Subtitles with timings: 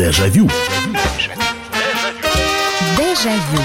[0.00, 0.48] Дежавю.
[2.96, 3.62] Дежавю.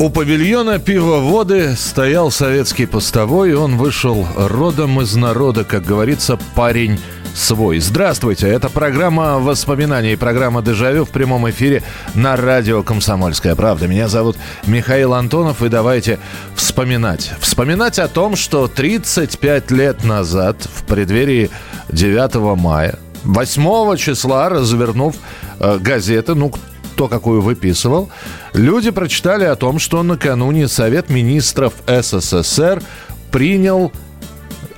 [0.00, 6.98] У павильона пивоводы стоял советский постовой, и он вышел родом из народа, как говорится, парень
[7.34, 7.78] свой.
[7.80, 11.82] Здравствуйте, это программа воспоминаний, программа «Дежавю» в прямом эфире
[12.14, 13.86] на радио «Комсомольская правда».
[13.86, 16.18] Меня зовут Михаил Антонов, и давайте
[16.54, 17.32] вспоминать.
[17.40, 21.50] Вспоминать о том, что 35 лет назад, в преддверии
[21.90, 25.16] 9 мая, 8 числа, развернув
[25.58, 26.52] э, газеты, ну,
[26.94, 28.10] кто какую выписывал,
[28.52, 32.82] люди прочитали о том, что накануне Совет министров СССР
[33.30, 33.92] принял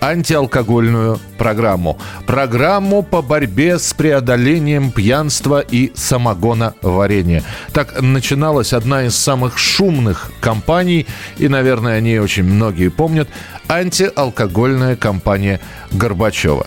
[0.00, 1.98] антиалкогольную программу.
[2.26, 7.42] Программу по борьбе с преодолением пьянства и самогоноварения.
[7.72, 11.06] Так начиналась одна из самых шумных кампаний,
[11.38, 13.28] и, наверное, о ней очень многие помнят,
[13.68, 15.60] антиалкогольная кампания
[15.92, 16.66] Горбачева.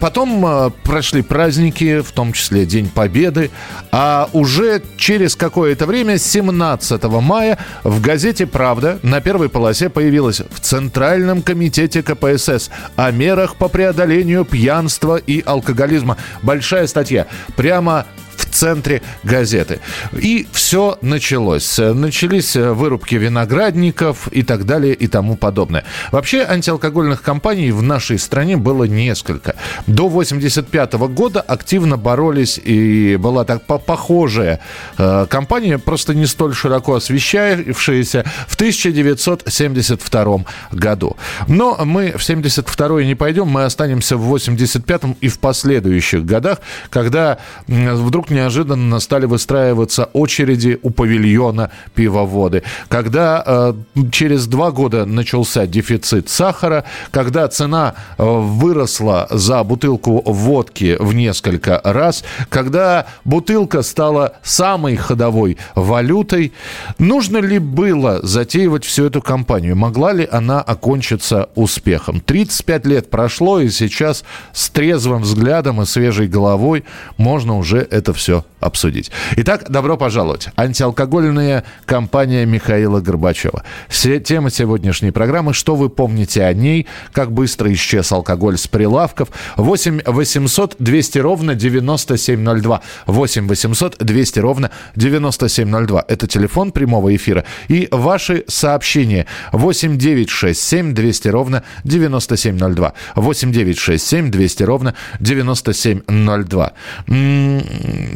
[0.00, 3.50] Потом э, прошли праздники, в том числе День Победы,
[3.90, 10.60] а уже через какое-то время, 17 мая, в газете «Правда» на первой полосе появилась в
[10.60, 14.01] Центральном комитете КПСС о мерах по преодолению
[14.44, 16.16] пьянства и алкоголизма.
[16.42, 17.26] Большая статья.
[17.56, 18.06] Прямо
[18.52, 19.80] центре газеты.
[20.12, 21.78] И все началось.
[21.78, 25.84] Начались вырубки виноградников и так далее и тому подобное.
[26.10, 29.56] Вообще антиалкогольных компаний в нашей стране было несколько.
[29.86, 34.60] До 85 года активно боролись и была так похожая
[34.98, 41.16] э, компания, просто не столь широко освещавшаяся в 1972 году.
[41.48, 46.58] Но мы в 72 не пойдем, мы останемся в 85 и в последующих годах,
[46.90, 52.62] когда вдруг не неожиданно стали выстраиваться очереди у павильона пивоводы.
[52.88, 53.74] Когда э,
[54.10, 61.80] через два года начался дефицит сахара, когда цена э, выросла за бутылку водки в несколько
[61.84, 66.52] раз, когда бутылка стала самой ходовой валютой,
[66.98, 69.76] нужно ли было затеивать всю эту кампанию?
[69.76, 72.20] Могла ли она окончиться успехом?
[72.20, 76.84] 35 лет прошло, и сейчас с трезвым взглядом и свежей головой
[77.16, 79.10] можно уже это все все обсудить.
[79.36, 80.48] Итак, добро пожаловать.
[80.56, 83.64] Антиалкогольная кампания Михаила Горбачева.
[83.88, 85.52] Все темы сегодняшней программы.
[85.52, 86.86] Что вы помните о ней?
[87.12, 89.28] Как быстро исчез алкоголь с прилавков?
[89.56, 92.80] 8 800 200 ровно 9702.
[93.06, 96.04] 8 800 200 ровно 9702.
[96.08, 97.44] Это телефон прямого эфира.
[97.68, 99.26] И ваши сообщения.
[99.52, 102.92] 8 9 6 7 200 ровно 9702.
[103.16, 106.72] 8 9 6 7 200 ровно 9702.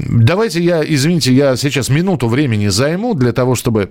[0.09, 3.91] Давайте я, извините, я сейчас минуту времени займу для того, чтобы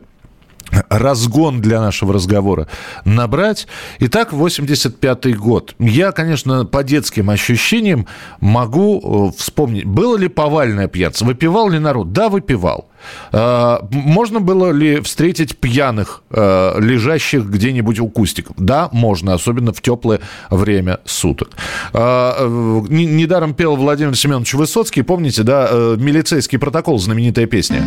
[0.89, 2.67] разгон для нашего разговора
[3.05, 3.67] набрать.
[3.99, 5.75] Итак, 85-й год.
[5.79, 8.07] Я, конечно, по детским ощущениям
[8.39, 12.11] могу э, вспомнить, было ли повальное пьянство, выпивал ли народ?
[12.11, 12.89] Да, выпивал.
[13.31, 18.55] А, можно было ли встретить пьяных, э, лежащих где-нибудь у кустиков?
[18.57, 21.49] Да, можно, особенно в теплое время суток.
[21.94, 22.47] Э,
[22.89, 27.83] недаром пел Владимир Семенович Высоцкий, помните, да, э, милицейский протокол, знаменитая песня.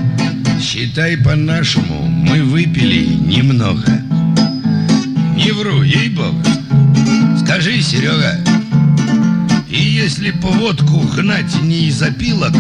[0.60, 3.86] Считай по-нашему, мы выпили немного.
[5.36, 6.42] Не вру, ей-богу.
[7.44, 8.38] Скажи, Серега,
[9.70, 12.54] и если по водку гнать не из опилок,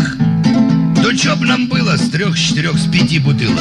[1.08, 3.58] то чё б нам было с трех-четырех, с пяти бутылок?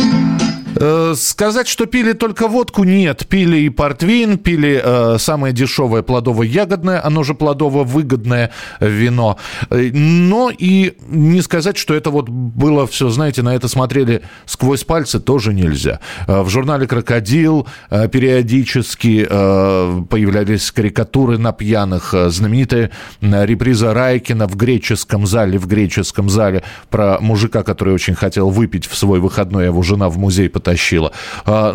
[0.75, 3.25] Э, сказать, что пили только водку, нет.
[3.27, 9.37] Пили и портвейн, пили э, самое дешевое плодово-ягодное, оно же плодово-выгодное вино.
[9.69, 14.83] Э, но и не сказать, что это вот было все, знаете, на это смотрели сквозь
[14.83, 15.99] пальцы, тоже нельзя.
[16.27, 22.13] Э, в журнале «Крокодил» периодически э, появлялись карикатуры на пьяных.
[22.27, 22.91] Знаменитая
[23.21, 28.95] реприза Райкина в греческом зале, в греческом зале про мужика, который очень хотел выпить в
[28.95, 30.66] свой выходной, его жена в музей потащила.
[31.45, 31.73] А,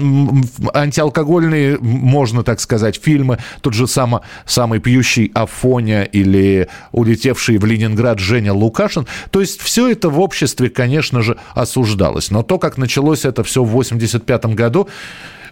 [0.75, 3.39] антиалкогольные, можно так сказать, фильмы.
[3.61, 9.07] Тот же самый, самый пьющий Афоня или улетевший в Ленинград Женя Лукашин.
[9.31, 12.31] То есть все это в обществе, конечно же, осуждалось.
[12.31, 14.89] Но то, как началось это все в 85 году,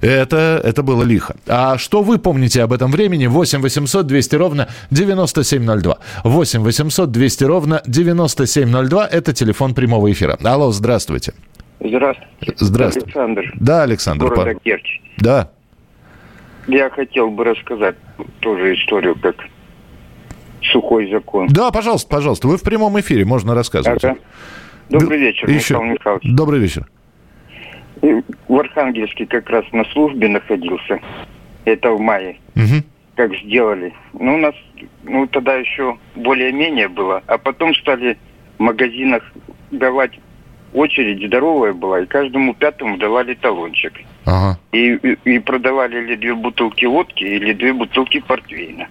[0.00, 1.36] это, это было лихо.
[1.46, 3.26] А что вы помните об этом времени?
[3.26, 5.98] 8 800 200 ровно 9702.
[6.24, 9.06] 8 800 200 ровно 9702.
[9.06, 10.38] Это телефон прямого эфира.
[10.42, 11.34] Алло, здравствуйте.
[11.80, 12.54] Здравствуйте.
[12.56, 13.06] Здравствуйте.
[13.06, 13.52] Александр.
[13.58, 14.26] Да, Александр.
[14.26, 14.60] Города по...
[14.60, 15.00] Керчь.
[15.18, 15.50] Да.
[16.66, 17.96] Я хотел бы рассказать
[18.40, 19.36] тоже историю, как
[20.62, 21.48] сухой закон.
[21.48, 22.48] Да, пожалуйста, пожалуйста.
[22.48, 24.04] Вы в прямом эфире, можно рассказывать.
[24.04, 24.18] Ага.
[24.90, 25.74] Добрый вечер, Еще...
[25.74, 26.22] Михаил Михайлович.
[26.24, 26.86] Добрый вечер.
[28.02, 31.00] В Архангельске как раз на службе находился.
[31.64, 32.38] Это в мае.
[32.54, 32.84] Мгм.
[33.14, 33.94] Как сделали.
[34.12, 34.54] Ну, у нас,
[35.04, 37.22] ну, тогда еще более-менее было.
[37.26, 38.18] А потом стали
[38.58, 39.22] в магазинах
[39.70, 40.18] давать
[40.72, 43.92] очередь здоровая была, и каждому пятому давали талончик.
[44.24, 44.58] Ага.
[44.72, 48.88] И, и, и продавали или две бутылки водки, или две бутылки портвейна.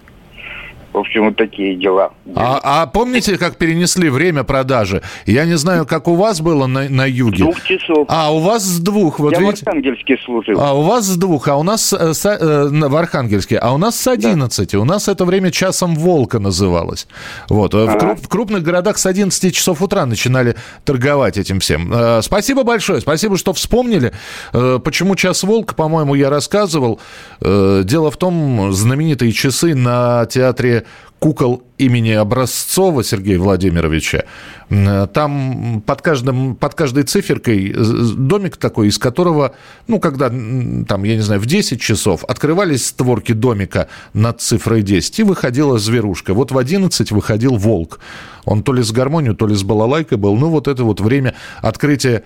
[0.92, 2.10] В общем, вот такие дела.
[2.34, 5.02] А, а помните, как перенесли время продажи?
[5.24, 7.44] Я не знаю, как у вас было на, на юге.
[7.44, 8.06] Двух часов.
[8.08, 9.64] А у вас с двух, вот Я видите?
[9.64, 10.60] в Архангельске служил.
[10.60, 13.72] А у вас с двух, а у нас э, с, э, на- в Архангельске, а
[13.72, 14.74] у нас с 11.
[14.74, 17.06] У нас это время часом волка называлось.
[17.48, 17.72] Вот.
[17.74, 21.92] э, В, круп- в крупных городах с 11 часов утра начинали торговать этим всем.
[21.92, 24.12] Э, Спасибо большое, спасибо, что вспомнили.
[24.52, 26.98] Э, Почему час волка, по-моему, я рассказывал.
[27.40, 30.79] Э, Дело в том, знаменитые часы на театре
[31.20, 34.24] кукол имени Образцова Сергея Владимировича.
[34.68, 37.74] Там под, каждым, под каждой циферкой
[38.16, 39.54] домик такой, из которого,
[39.86, 45.20] ну, когда, там, я не знаю, в 10 часов открывались створки домика над цифрой 10,
[45.20, 46.32] и выходила зверушка.
[46.32, 48.00] Вот в 11 выходил волк.
[48.46, 50.34] Он то ли с гармонию, то ли с балалайкой был.
[50.36, 52.24] Ну, вот это вот время открытия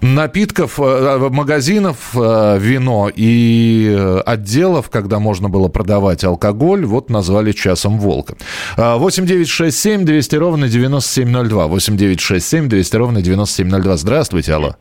[0.00, 7.52] напитков, э, магазинов, э, вино и э, отделов, когда можно было продавать алкоголь, вот назвали
[7.52, 8.34] часом волка.
[8.76, 11.66] А, 8 9 6 7 200 ровно 9702.
[11.66, 13.96] 8 9 6 7 200 ровно 9702.
[13.96, 14.76] Здравствуйте, алло.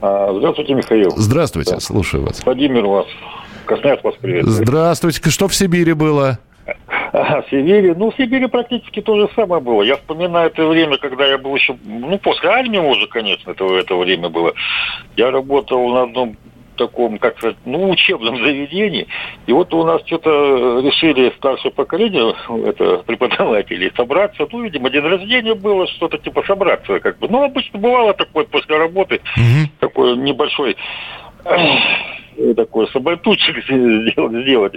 [0.00, 1.12] А, Здравствуйте, Михаил.
[1.16, 1.80] Здравствуйте, Да.
[1.80, 2.42] слушаю вас.
[2.44, 3.06] Владимир вас.
[3.66, 4.56] Красноярск вас приветствует.
[4.68, 5.30] Здравствуйте.
[5.30, 6.38] Что в Сибири было?
[6.86, 7.94] Ага, в Сибири.
[7.94, 9.82] Ну, в Сибири практически то же самое было.
[9.82, 13.94] Я вспоминаю это время, когда я был еще, ну, после армии уже, конечно, это, это
[13.96, 14.54] время было.
[15.16, 16.36] Я работал на одном
[16.76, 19.06] таком, как сказать, ну, учебном заведении.
[19.46, 22.34] И вот у нас что-то решили старшее поколение,
[22.66, 24.46] это преподаватели, собраться.
[24.50, 27.28] Ну, видимо, день рождения было, что-то типа собраться, как бы.
[27.28, 29.68] Ну, обычно бывало такое после работы, Мгм.
[29.80, 30.76] такой небольшой
[32.56, 34.74] такой сабатучек сделать,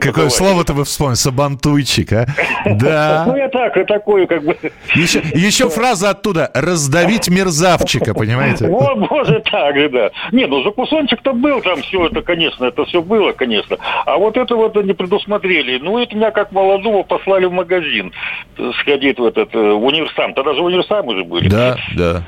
[0.00, 1.16] Какое слово-то вы вспомнили?
[1.16, 2.26] Сабантуйчик, а?
[2.66, 3.34] Ну, Да.
[3.36, 4.56] я так, я такой, как бы...
[4.94, 6.50] Еще, еще фраза оттуда.
[6.54, 8.66] Раздавить мерзавчика, понимаете?
[8.78, 10.10] Вот, может, так да.
[10.32, 13.76] Не, ну закусончик-то был там, все это, конечно, это все было, конечно.
[14.06, 15.78] А вот это вот не предусмотрели.
[15.78, 18.12] Ну, это меня как молодого послали в магазин
[18.56, 20.34] э, сходить в этот э, в универсам.
[20.34, 21.48] Тогда же универсамы уже были.
[21.48, 22.22] Да, да.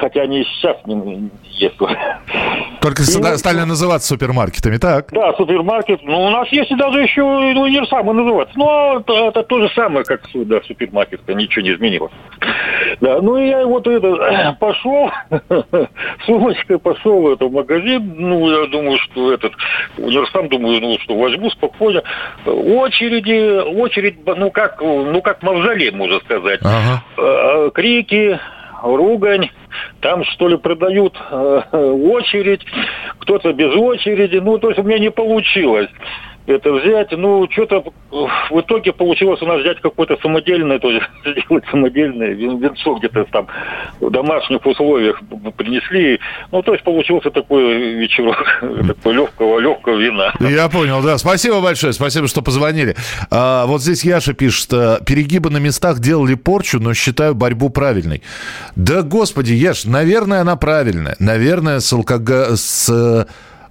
[0.00, 1.76] Хотя они и сейчас не есть.
[2.80, 5.08] Только ста- стали называться супермаркетами, так?
[5.12, 6.00] Да, супермаркет.
[6.02, 8.54] Ну, у нас есть и даже еще универсамы называться.
[8.56, 11.20] Ну, это, это то же самое, как да, супермаркет.
[11.28, 12.12] Ничего не изменилось.
[13.00, 15.10] Да, ну и я вот это пошел,
[16.26, 18.14] сумочкой пошел в этот магазин.
[18.16, 19.52] Ну, я думаю, что этот
[19.98, 22.02] универсам, думаю, ну, что возьму спокойно.
[22.46, 26.60] Очереди, очередь, ну, как, ну, как мавзолей, можно сказать.
[26.62, 27.02] Ага.
[27.18, 28.38] Э, крики,
[28.82, 29.50] ругань,
[30.00, 32.64] там что ли продают э, очередь,
[33.18, 35.90] кто-то без очереди, ну то есть у меня не получилось
[36.46, 41.64] это взять, ну что-то в итоге получилось у нас взять какое-то самодельное, то есть сделать
[41.70, 43.48] самодельное винцо где-то там
[44.00, 45.20] в домашних условиях
[45.56, 46.20] принесли,
[46.52, 48.36] ну то есть получился такой вечерок
[48.86, 50.32] такой легкого легкого вина.
[50.40, 51.18] Я понял, да.
[51.18, 52.96] Спасибо большое, спасибо, что позвонили.
[53.30, 58.22] А, вот здесь Яша пишет, а, перегибы на местах делали порчу, но считаю борьбу правильной.
[58.76, 61.16] Да, господи, Яш, наверное, она правильная.
[61.18, 63.26] Наверное, с, алкого- с э,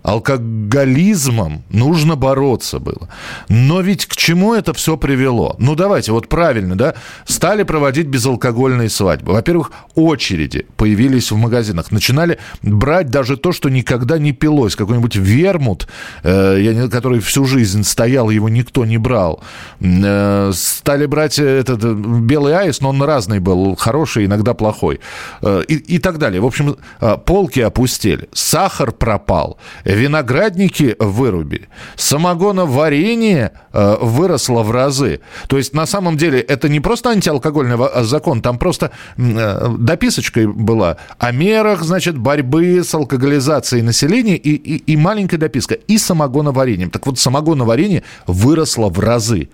[0.06, 3.10] алкоголизмом нужно бороться было.
[3.50, 5.56] Но ведь к чему это все привело?
[5.58, 6.94] Ну, давайте, вот правильно, да?
[7.26, 9.34] Стали проводить безалкогольные свадьбы.
[9.34, 11.92] Во-первых, очереди появились в магазинах.
[11.92, 14.76] Начинали брать даже то, что никогда не пилось.
[14.76, 15.88] Какой-нибудь вермут,
[16.24, 19.44] э, который всю жизнь стоял, его никто не брал.
[19.80, 23.76] Э, стали брать этот э, белый аист, но он разный был.
[23.76, 25.00] Хороший, иногда плохой.
[25.42, 26.42] Э, и, и так далее.
[26.42, 28.30] В общем, э, полки опустели.
[28.34, 29.58] Сахар пропал.
[29.96, 31.70] Виноградники вырубили.
[31.96, 35.22] Самогоноварение э, выросло в разы.
[35.48, 40.98] То есть, на самом деле, это не просто антиалкогольный закон, там просто э, дописочкой была
[41.18, 45.76] о мерах, значит, борьбы с алкоголизацией населения и, и, и маленькая дописка.
[45.76, 46.90] И самогоноварением.
[46.90, 49.50] Так вот, самогоноварение выросло в разы.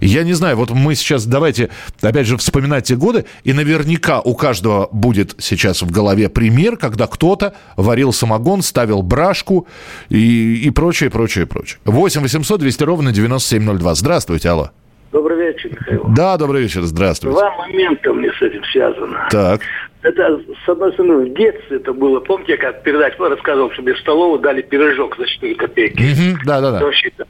[0.00, 4.34] Я не знаю, вот мы сейчас давайте, опять же, вспоминать те годы, и наверняка у
[4.34, 9.66] каждого будет сейчас в голове пример, когда кто-то варил самогон, ставил брашку
[10.08, 11.78] и, и прочее, прочее, прочее.
[11.84, 13.94] 8 800 200 ровно 9702.
[13.94, 14.70] Здравствуйте, алло.
[15.12, 16.04] Добрый вечер, Михаил.
[16.14, 17.38] Да, добрый вечер, здравствуйте.
[17.38, 19.26] Два момента мне с этим связано.
[19.30, 19.62] Так,
[20.02, 22.20] Это, с одной стороны, в детстве это было.
[22.20, 26.02] Помните, я как передачу рассказывал, что мне в столовую дали пирожок за 4 копейки?
[26.02, 26.80] Мгм, да-да-да.
[26.84, 27.26] Вообще-то.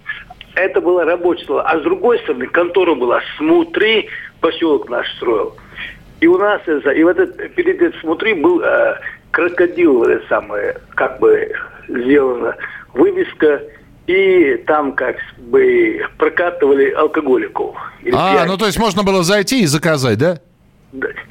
[0.58, 1.62] Это было рабочее слово.
[1.62, 4.08] А с другой стороны, контора была «Смотри»,
[4.40, 5.56] поселок наш строил.
[6.20, 8.96] И у нас, это- и в этот, перед этим «Смотри» был э,
[9.30, 11.52] крокодил, это самое, как бы
[11.86, 12.56] сделана
[12.92, 13.62] вывеска,
[14.08, 17.76] и там как бы прокатывали алкоголиков.
[18.12, 18.50] А, пьяниц.
[18.50, 20.38] ну то есть можно было зайти и заказать, да?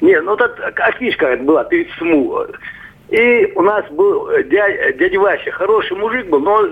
[0.00, 2.46] Не, ну так афишка это была перед СМУ.
[3.08, 6.68] И у нас был дядя, дядя Вася, хороший мужик был, но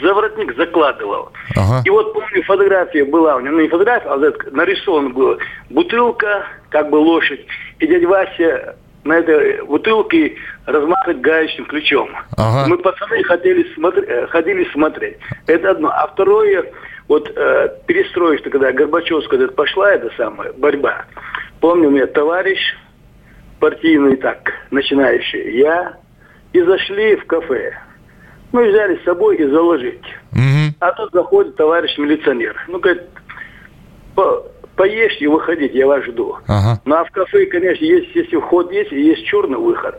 [0.00, 1.30] заворотник закладывал.
[1.56, 1.82] Ага.
[1.84, 4.18] И вот помню, фотография была у него, ну не фотография, а
[4.52, 5.38] нарисован был
[5.68, 7.44] бутылка, как бы лошадь,
[7.80, 12.10] и дядя Вася на этой бутылке размахивать гаечным ключом.
[12.38, 12.68] Ага.
[12.68, 15.18] Мы пацаны хотели смотреть, э, ходили смотреть.
[15.46, 15.90] Это одно.
[15.90, 16.72] А второе,
[17.08, 21.04] вот э, перестроишься, когда Горбачевская когда пошла эта самая борьба.
[21.60, 22.58] Помню, у меня товарищ
[23.60, 25.96] партийный так, начинающий, я,
[26.52, 27.74] и зашли в кафе.
[28.52, 30.04] Мы взяли с собой и заложить.
[30.32, 30.74] Угу.
[30.80, 32.56] А тут заходит товарищ милиционер.
[32.68, 33.02] Ну, говорит,
[34.14, 34.46] по,
[34.76, 36.36] поешьте и выходите, я вас жду.
[36.46, 36.80] Ага.
[36.84, 39.96] Ну, а в кафе, конечно, есть, если вход есть, и есть черный выход.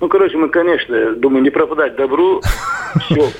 [0.00, 2.40] Ну, короче, мы, конечно, думаю, не пропадать добру.
[3.10, 3.30] Все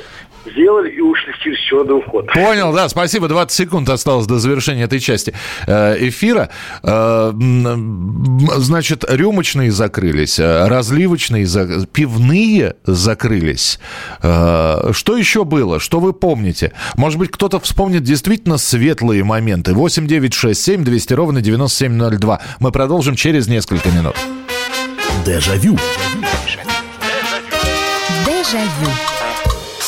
[0.47, 2.27] сделали и ушли через черный вход.
[2.33, 3.29] Понял, да, спасибо.
[3.29, 5.35] 20 секунд осталось до завершения этой части
[5.67, 6.51] э, эфира.
[6.83, 7.33] Э,
[8.57, 11.47] значит, рюмочные закрылись, э, разливочные,
[11.93, 13.79] пивные закрылись.
[14.21, 15.81] Что еще было?
[15.81, 16.73] Что вы помните?
[16.97, 19.75] Может быть, кто-то вспомнит действительно светлые моменты.
[19.75, 22.41] 8 9 6 7 200 ровно 9702.
[22.59, 24.17] Мы продолжим через несколько минут.
[25.25, 25.77] Дежавю.
[28.27, 28.91] Дежавю.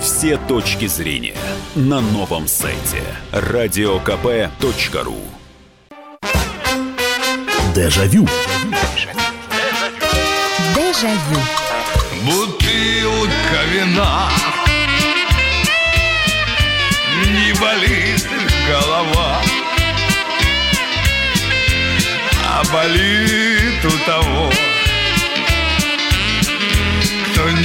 [0.00, 1.36] все точки зрения
[1.74, 5.16] на новом сайте радиокп.ру.
[7.74, 8.26] Дежавю.
[10.74, 11.40] Дежавю.
[12.24, 14.30] Бутылка вина.
[17.24, 18.26] Не болит
[18.68, 19.42] голова.
[22.44, 24.50] А болит у того,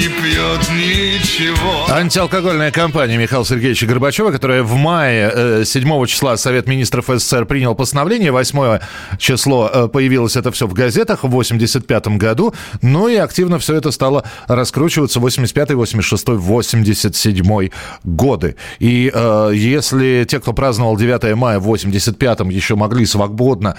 [0.01, 1.85] не пьет ничего.
[1.93, 7.75] Антиалкогольная компания Михаила Сергеевича Горбачева, которая в мае 7 э, числа Совет министров СССР принял
[7.75, 8.79] постановление, 8
[9.19, 13.91] число э, появилось это все в газетах в 85 году, ну и активно все это
[13.91, 17.69] стало раскручиваться 85 86 87
[18.03, 18.55] годы.
[18.79, 23.75] И э, если те, кто праздновал 9 мая в 85-м, еще могли свободно,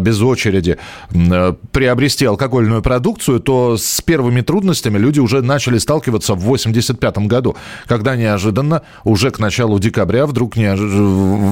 [0.00, 0.78] без очереди
[1.72, 8.16] приобрести алкогольную продукцию, то с первыми трудностями люди уже начали сталкиваться в 85 году, когда
[8.16, 10.80] неожиданно уже к началу декабря вдруг неож...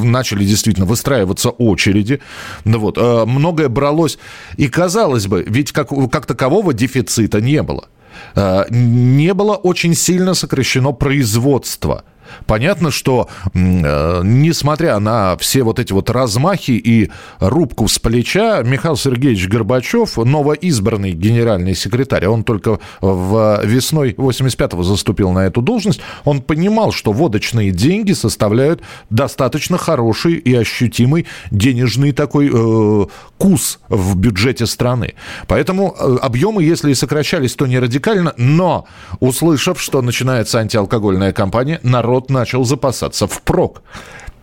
[0.05, 2.21] начали действительно выстраиваться очереди.
[2.65, 4.19] Ну вот, э, многое бралось.
[4.57, 7.89] И казалось бы, ведь как, как такового дефицита не было.
[8.35, 12.05] Э, не было очень сильно сокращено производство–
[12.47, 18.97] Понятно, что э, несмотря на все вот эти вот размахи и рубку с плеча, Михаил
[18.97, 26.41] Сергеевич Горбачев, новоизбранный генеральный секретарь, он только в весной 85-го заступил на эту должность, он
[26.43, 33.07] понимал, что водочные деньги составляют достаточно хороший и ощутимый денежный такой э,
[33.39, 35.15] кус в бюджете страны.
[35.47, 38.87] Поэтому э, объемы, если и сокращались, то не радикально, но
[39.21, 43.83] услышав, что начинается антиалкогольная кампания, народ народ начал запасаться впрок.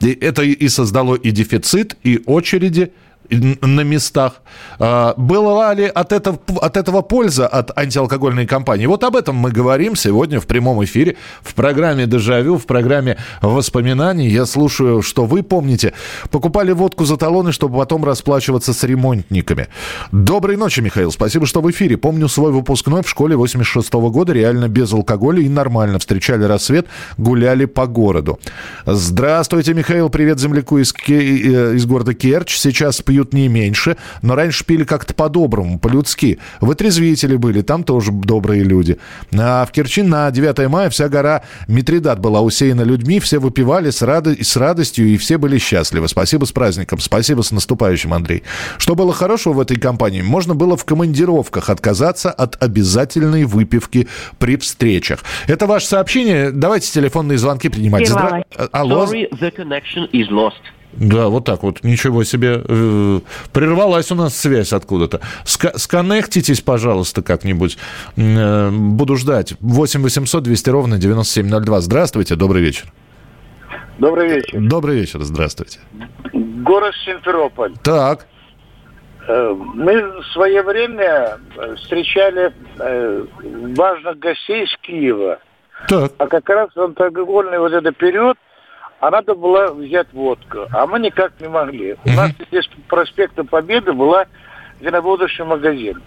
[0.01, 2.91] И это и создало и дефицит, и очереди,
[3.29, 4.41] на местах.
[4.79, 8.85] А, была ли от этого, от этого польза от антиалкогольной кампании?
[8.85, 14.27] Вот об этом мы говорим сегодня в прямом эфире, в программе «Дежавю», в программе «Воспоминаний».
[14.27, 15.93] Я слушаю, что вы помните.
[16.31, 19.67] Покупали водку за талоны, чтобы потом расплачиваться с ремонтниками.
[20.11, 21.11] Доброй ночи, Михаил.
[21.11, 21.97] Спасибо, что в эфире.
[21.97, 24.33] Помню свой выпускной в школе 86 -го года.
[24.33, 25.99] Реально без алкоголя и нормально.
[25.99, 28.39] Встречали рассвет, гуляли по городу.
[28.85, 30.09] Здравствуйте, Михаил.
[30.09, 31.15] Привет земляку из, Ке...
[31.15, 32.57] Э, из города Керчь.
[32.57, 36.37] Сейчас пью пьют не меньше, но раньше пили как-то по-доброму, по-людски.
[36.59, 38.97] Вытрезвители были, там тоже добрые люди.
[39.33, 44.01] А в Керчи на 9 мая вся гора Митридат была усеяна людьми, все выпивали с,
[44.01, 44.27] рад...
[44.27, 46.09] с радостью, и все были счастливы.
[46.09, 48.43] Спасибо с праздником, спасибо с наступающим, Андрей.
[48.79, 50.21] Что было хорошего в этой компании?
[50.21, 55.19] Можно было в командировках отказаться от обязательной выпивки при встречах.
[55.47, 56.51] Это ваше сообщение.
[56.51, 58.09] Давайте телефонные звонки принимать.
[58.09, 58.43] Здра...
[58.73, 59.05] Алло.
[59.05, 60.59] Sorry, the connection is lost.
[60.95, 61.83] Да, вот так вот.
[61.83, 62.61] Ничего себе.
[62.67, 63.19] Э,
[63.53, 65.21] прервалась у нас связь откуда-то.
[65.43, 67.77] Сконнектитесь, пожалуйста, как-нибудь.
[68.15, 69.55] Э, буду ждать.
[69.59, 71.81] 8 800 200 ровно 9702.
[71.81, 72.85] Здравствуйте, добрый вечер.
[73.97, 74.59] Добрый вечер.
[74.59, 75.79] Добрый вечер, здравствуйте.
[76.33, 77.73] Город Симферополь.
[77.83, 78.27] Так.
[79.27, 81.39] Э, мы в свое время
[81.77, 85.39] встречали важных гостей из Киева.
[85.87, 86.13] Так.
[86.17, 88.37] А как раз в алкогольный вот этот период,
[88.99, 90.67] а надо было взять водку.
[90.71, 91.95] А мы никак не могли.
[92.05, 94.25] У нас здесь проспекта Победы была
[94.79, 96.01] виноводочный магазин.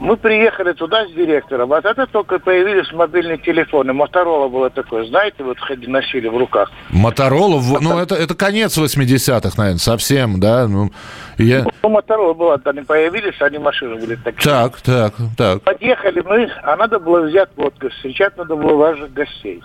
[0.00, 3.92] Мы приехали туда с директором, а тогда только появились мобильные телефоны.
[3.92, 6.72] Моторола было такое, знаете, вот носили в руках.
[6.90, 10.66] Моторола, ну это, это конец 80-х, наверное, совсем, да?
[10.66, 10.90] Ну,
[11.38, 11.64] я...
[11.84, 14.42] ну Моторола была, они появились, они машины были такие.
[14.42, 15.62] Так, так, так.
[15.62, 19.62] Подъехали мы, а надо было взять водку, встречать надо было важных гостей.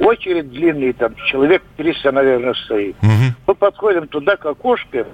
[0.00, 2.96] Очередь длинный, там человек 300, наверное, стоит.
[3.02, 3.34] Угу.
[3.46, 5.04] Мы подходим туда к окошку,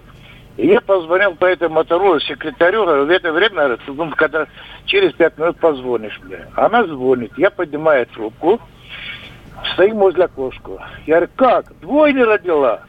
[0.57, 4.47] и я позвонил по этому мотору секретарю, в это время, ну, когда
[4.85, 6.47] через пять минут позвонишь мне.
[6.55, 8.61] Она звонит, я поднимаю трубку,
[9.73, 10.71] стоим возле окошка.
[11.07, 11.79] Я говорю, как?
[11.81, 12.81] Двойня родила?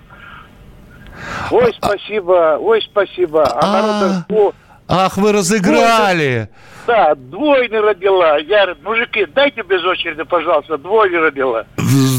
[1.50, 3.44] Ой, спасибо, ой, спасибо.
[3.60, 4.56] А народ,
[4.88, 6.50] Ах, вы разыграли!
[6.88, 8.38] Да, двойня родила.
[8.38, 11.66] Я говорю, мужики, дайте без очереди, пожалуйста, двойня родила.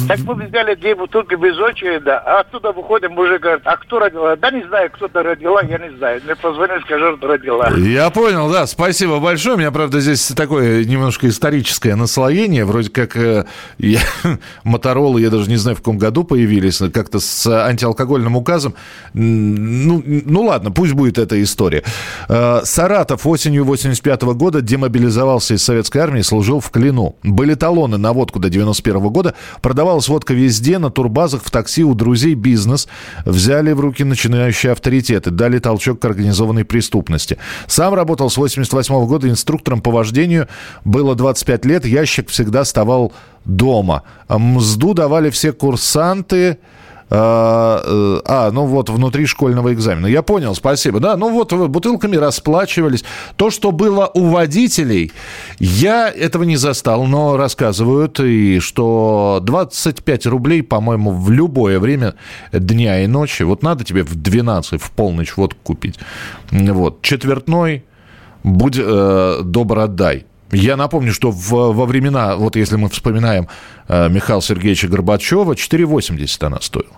[0.08, 4.36] Так мы взяли две бутылки без очереди, а оттуда выходим, мужик говорит, а кто родила?
[4.36, 6.22] Да не знаю, кто-то родила, я не знаю.
[6.24, 7.68] Мне позвонили, скажи, что родила.
[7.76, 9.56] Я понял, да, спасибо большое.
[9.56, 12.64] У меня, правда, здесь такое немножко историческое наслоение.
[12.64, 13.44] Вроде как э,
[13.76, 14.00] я,
[14.64, 18.74] Моторолы, я даже не знаю, в каком году появились, как-то с антиалкогольным указом.
[19.12, 21.84] Ну, ну ладно, пусть будет эта история.
[22.30, 27.16] Э, Саратов осенью 85 -го года демобилизовался из советской армии, служил в Клину.
[27.22, 29.34] Были талоны на водку до 91 -го года.
[29.98, 32.86] Продавалась водка везде, на турбазах, в такси, у друзей бизнес.
[33.24, 37.36] Взяли в руки начинающие авторитеты, дали толчок к организованной преступности.
[37.66, 40.46] Сам работал с 88 -го года инструктором по вождению.
[40.84, 43.12] Было 25 лет, ящик всегда вставал
[43.44, 44.02] дома.
[44.28, 46.58] Мзду давали все курсанты.
[47.10, 50.06] А, э, а, ну вот, внутри школьного экзамена.
[50.06, 51.00] Я понял, спасибо.
[51.00, 53.04] Да, ну вот бутылками расплачивались.
[53.36, 55.12] То, что было у водителей,
[55.58, 62.14] я этого не застал, но рассказывают, и что 25 рублей, по-моему, в любое время
[62.52, 63.42] дня и ночи.
[63.42, 65.98] Вот надо тебе в 12, в полночь вот купить.
[66.50, 67.02] Вот.
[67.02, 67.84] Четвертной,
[68.42, 69.78] будь э, добр.
[70.50, 73.48] Я напомню, что в, во времена, вот если мы вспоминаем
[73.88, 76.96] э, Михаила Сергеевича Горбачева, 4,80 она стоила.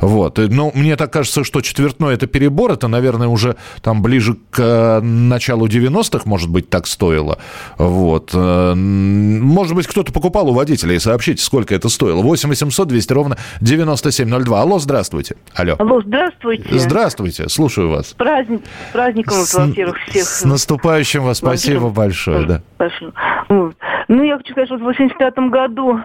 [0.00, 0.38] Вот.
[0.38, 2.72] Ну, мне так кажется, что четвертной это перебор.
[2.72, 7.38] Это, наверное, уже там ближе к э, началу 90-х, может быть, так стоило.
[7.78, 8.30] Вот.
[8.34, 11.00] Э, может быть, кто-то покупал у водителей.
[11.00, 12.22] Сообщите, сколько это стоило.
[12.22, 14.60] 8 800 200 ровно 9702.
[14.60, 15.36] Алло, здравствуйте.
[15.54, 15.76] Алло.
[15.78, 16.78] Алло, здравствуйте.
[16.78, 18.14] Здравствуйте, слушаю вас.
[18.14, 20.24] Праздник, с праздником, с, во-первых, всех.
[20.24, 22.46] С наступающим вас, спасибо большое.
[22.46, 22.62] Да.
[22.76, 23.12] Спасибо.
[23.48, 23.76] Вот.
[24.08, 26.00] Ну, я хочу сказать, что в 85 году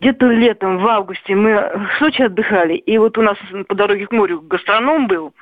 [0.00, 4.12] где-то летом, в августе, мы в Сочи отдыхали, и вот у нас по дороге к
[4.12, 5.32] морю гастроном был,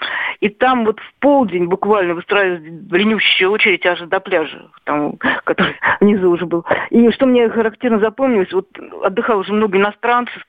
[0.41, 6.31] и там вот в полдень буквально выстраивалась длиннющая очередь аж до пляжа, там, который внизу
[6.31, 6.65] уже был.
[6.91, 8.69] И что мне характерно запомнилось, вот
[9.03, 10.43] отдыхало уже много иностранцев,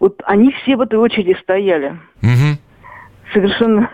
[0.00, 1.96] вот они все в этой очереди стояли.
[2.22, 2.58] Угу.
[3.32, 3.90] Совершенно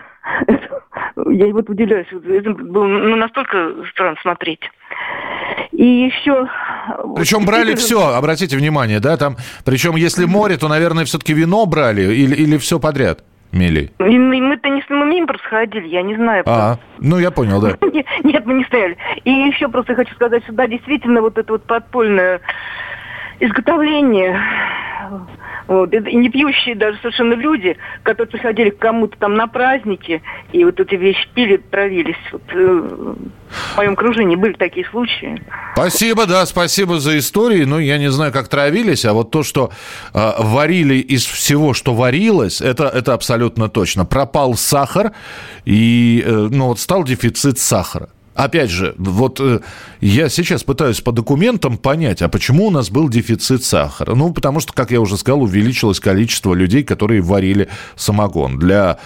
[1.29, 4.61] я вот удивляюсь, это было ну, настолько странно смотреть.
[5.71, 6.47] И еще...
[7.15, 12.13] Причем брали все, обратите внимание, да, там, причем если море, то, наверное, все-таки вино брали
[12.13, 13.23] или, или все подряд?
[13.51, 13.91] Мили.
[13.99, 16.43] Мы-то не мы импорт сходили, я не знаю.
[16.45, 17.75] А, ну я понял, да.
[18.23, 18.95] Нет, мы не стояли.
[19.25, 22.39] И еще просто хочу сказать, что да, действительно, вот это вот подпольное
[23.41, 24.39] изготовление
[25.67, 25.93] вот.
[25.93, 30.21] И не пьющие даже совершенно люди, которые приходили к кому-то там на праздники,
[30.51, 32.15] и вот эти вещи пили, травились.
[32.31, 33.15] Вот, э,
[33.49, 35.41] в моем окружении были такие случаи.
[35.73, 37.63] Спасибо, да, спасибо за истории.
[37.63, 39.71] Ну, я не знаю, как травились, а вот то, что
[40.13, 44.05] э, варили из всего, что варилось, это, это абсолютно точно.
[44.05, 45.11] Пропал сахар,
[45.65, 48.09] и э, ну, вот стал дефицит сахара.
[48.41, 49.59] Опять же, вот э,
[49.99, 54.15] я сейчас пытаюсь по документам понять, а почему у нас был дефицит сахара?
[54.15, 58.57] Ну, потому что, как я уже сказал, увеличилось количество людей, которые варили самогон.
[58.57, 58.97] Для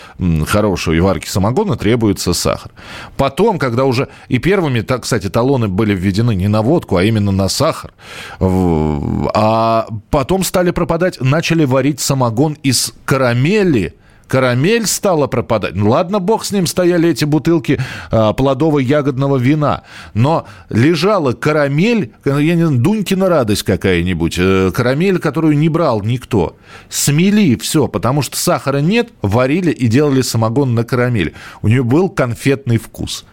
[0.48, 2.72] хорошей варки самогона требуется сахар.
[3.18, 7.34] Потом, когда уже и первыми, так, кстати, талоны были введены не на водку, а именно
[7.34, 7.92] на сахар.
[8.40, 13.96] А потом стали пропадать, начали варить самогон из карамели–
[14.28, 15.76] Карамель стала пропадать.
[15.76, 17.80] Ну, ладно, бог с ним, стояли эти бутылки
[18.12, 19.84] а, плодово-ягодного вина.
[20.14, 26.58] Но лежала карамель, я не знаю, Дунькина радость какая-нибудь, э, карамель, которую не брал никто.
[26.90, 31.34] Смели все, потому что сахара нет, варили и делали самогон на карамель.
[31.62, 33.26] У нее был конфетный вкус.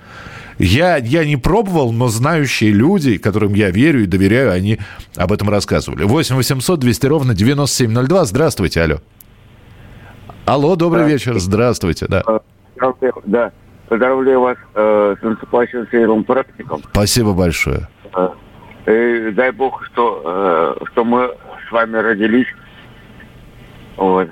[0.59, 4.79] Я, я не пробовал, но знающие люди, которым я верю и доверяю, они
[5.17, 6.05] об этом рассказывали.
[6.05, 8.25] 8 800 200 ровно 9702.
[8.27, 9.01] Здравствуйте, алло.
[10.47, 11.39] Алло, добрый вечер.
[11.39, 12.23] Здравствуйте, да.
[13.27, 13.53] Да.
[13.89, 16.83] Поздравляю вас э, с наступающим первым практиком.
[16.91, 17.89] Спасибо большое.
[18.87, 21.31] Э, и дай бог, что, э, что мы
[21.69, 22.47] с вами родились.
[23.97, 24.29] Вот.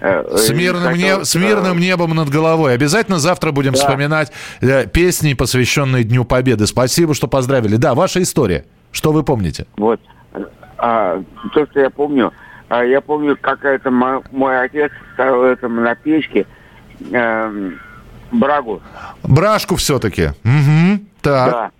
[0.00, 2.74] Э, с мирным, хотел, не, с мирным небом над головой.
[2.74, 3.78] Обязательно завтра будем да.
[3.78, 6.66] вспоминать э, песни, посвященные Дню Победы.
[6.66, 7.76] Спасибо, что поздравили.
[7.76, 8.64] Да, ваша история.
[8.92, 9.66] Что вы помните?
[9.76, 10.00] Вот.
[10.78, 11.22] А,
[11.54, 12.32] то, что я помню,
[12.68, 16.46] а, я помню, как это мой отец ставил это на печке.
[17.12, 17.70] Э,
[18.32, 18.82] брагу.
[19.22, 20.28] Брашку все-таки.
[20.44, 21.00] Угу.
[21.22, 21.50] Так.
[21.52, 21.70] Да.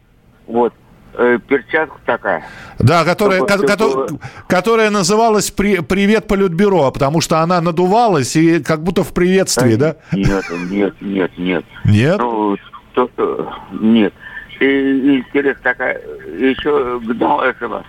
[0.46, 0.72] Вот.
[1.14, 2.44] Э, перчатка такая.
[2.79, 4.07] Да, которая, ко- ко-
[4.46, 9.96] которая называлась при, «Привет, Политбюро», потому что она надувалась и как будто в приветствии, да?
[10.12, 11.64] Нет, нет, нет, нет.
[11.85, 12.18] Нет?
[12.18, 12.57] Ну,
[12.94, 14.14] то, что, нет.
[14.61, 16.01] И, и интересно такая,
[16.38, 17.85] еще до этого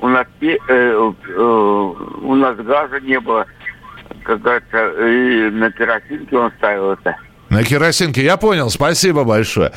[0.00, 1.02] у нас, э, э,
[2.22, 3.46] у нас газа не было,
[4.24, 7.16] как говорится, и на керосинке он ставил это.
[7.48, 9.72] На керосинке, я понял, спасибо большое.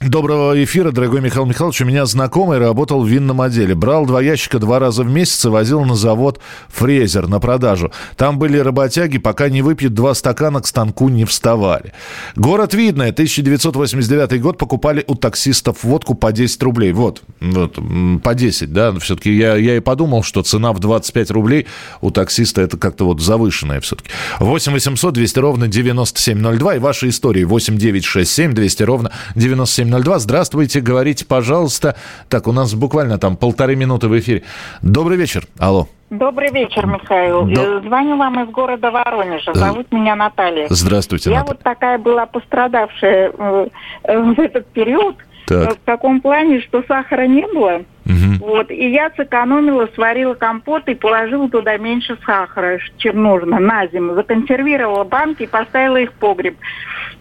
[0.00, 1.82] Доброго эфира, дорогой Михаил Михайлович.
[1.82, 3.74] У меня знакомый работал в винном отделе.
[3.74, 7.92] Брал два ящика два раза в месяц и возил на завод фрезер на продажу.
[8.16, 11.92] Там были работяги, пока не выпьют два стакана, к станку не вставали.
[12.34, 16.92] Город Видное, 1989 год, покупали у таксистов водку по 10 рублей.
[16.94, 17.78] Вот, вот
[18.22, 18.92] по 10, да.
[19.00, 21.66] Все-таки я, я и подумал, что цена в 25 рублей
[22.00, 24.08] у таксиста это как-то вот завышенная все-таки.
[24.38, 29.89] 8 800 200 ровно 9702 и ваши истории 8 9 6 7 200 ровно 97
[29.90, 30.18] 9702.
[30.20, 31.96] Здравствуйте, говорите, пожалуйста.
[32.28, 34.42] Так, у нас буквально там полторы минуты в эфире.
[34.82, 35.46] Добрый вечер.
[35.58, 35.88] Алло.
[36.10, 37.44] Добрый вечер, Михаил.
[37.44, 37.78] До...
[37.78, 39.52] Э, звоню вам из города Воронежа.
[39.54, 39.94] Зовут э...
[39.94, 40.66] меня Наталья.
[40.68, 41.54] Здравствуйте, Я Наталья.
[41.54, 43.66] вот такая была пострадавшая э,
[44.04, 45.16] в этот период.
[45.46, 45.74] Так.
[45.74, 47.82] В таком плане, что сахара не было.
[48.10, 48.46] Угу.
[48.46, 54.14] Вот, и я сэкономила, сварила компот и положила туда меньше сахара, чем нужно, на зиму.
[54.14, 56.56] Законсервировала банки и поставила их в погреб.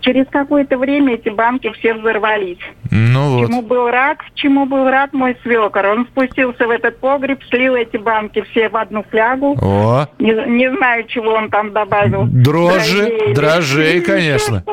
[0.01, 2.59] Через какое-то время эти банки все взорвались.
[2.89, 3.47] Ну вот.
[3.47, 5.85] Чему был рад, чему был рад мой свекор.
[5.87, 9.57] Он спустился в этот погреб, слил эти банки все в одну флягу.
[9.61, 10.07] О.
[10.19, 12.25] Не, не знаю, чего он там добавил.
[12.27, 14.63] Дрожжи, дрожжей, конечно.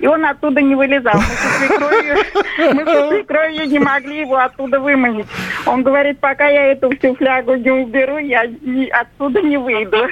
[0.00, 1.20] И он оттуда не вылезал.
[2.58, 5.26] Мы со свекровью не могли его оттуда выманить.
[5.66, 8.46] Он говорит, пока я эту всю флягу не уберу, я
[8.92, 10.08] отсюда не выйду.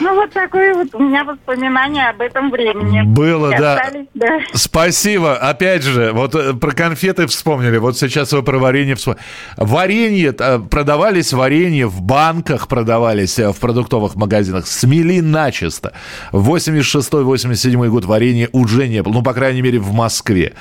[0.00, 3.02] Ну, вот такое вот у меня воспоминание об этом времени.
[3.02, 3.74] Было, да.
[3.74, 4.40] Остались, да.
[4.54, 5.36] Спасибо.
[5.36, 7.78] Опять же, вот э, про конфеты вспомнили.
[7.78, 9.22] Вот сейчас вы про варенье вспомнили.
[9.56, 14.66] Варенье, э, продавались варенье в банках, продавались э, в продуктовых магазинах.
[14.66, 15.92] Смели начисто.
[16.32, 19.14] 86-87 год варенье уже не было.
[19.14, 20.52] Ну, по крайней мере, в Москве.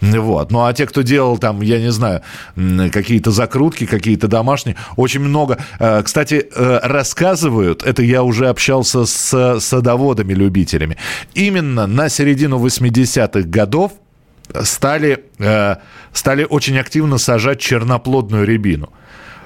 [0.00, 0.52] Вот.
[0.52, 2.22] Ну, а те, кто делал там, я не знаю,
[2.54, 5.58] какие-то закрутки, какие-то домашние, очень много.
[6.04, 10.96] Кстати, рассказывают, это я уже общался общался с садоводами-любителями.
[11.34, 13.92] Именно на середину 80-х годов
[14.62, 15.76] стали, э,
[16.12, 18.90] стали очень активно сажать черноплодную рябину.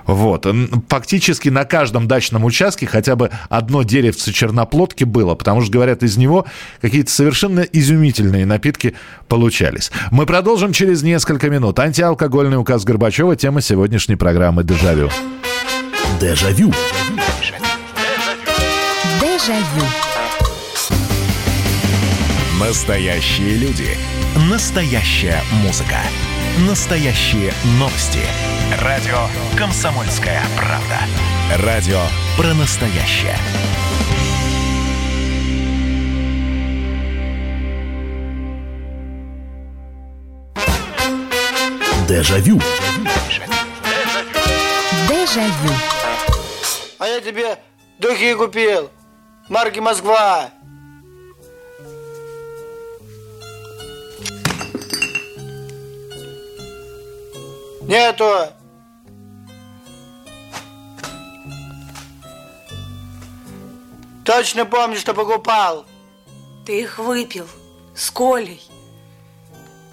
[0.06, 0.46] Вот.
[0.88, 6.16] Фактически на каждом дачном участке хотя бы одно деревце черноплодки было, потому что, говорят, из
[6.16, 6.46] него
[6.80, 8.94] какие-то совершенно изумительные напитки
[9.28, 9.90] получались.
[10.10, 11.78] Мы продолжим через несколько минут.
[11.78, 14.64] Антиалкогольный указ Горбачева– тема сегодняшней программы.
[14.64, 15.10] Дежавю.
[16.18, 16.72] Дежавю.
[22.60, 23.96] Настоящие люди.
[24.50, 25.96] Настоящая музыка.
[26.68, 28.20] Настоящие новости.
[28.82, 29.16] Радио
[29.56, 30.98] «Комсомольская правда».
[31.64, 31.98] Радио
[32.36, 33.38] про настоящее.
[42.06, 42.60] Дежавю.
[45.08, 45.72] Дежавю.
[46.98, 47.56] А я тебе
[47.98, 48.90] духи купил
[49.48, 50.50] марки Москва.
[57.82, 58.52] Нету.
[64.24, 65.86] Точно помню, что покупал.
[66.66, 67.46] Ты их выпил
[67.96, 68.67] с Колей.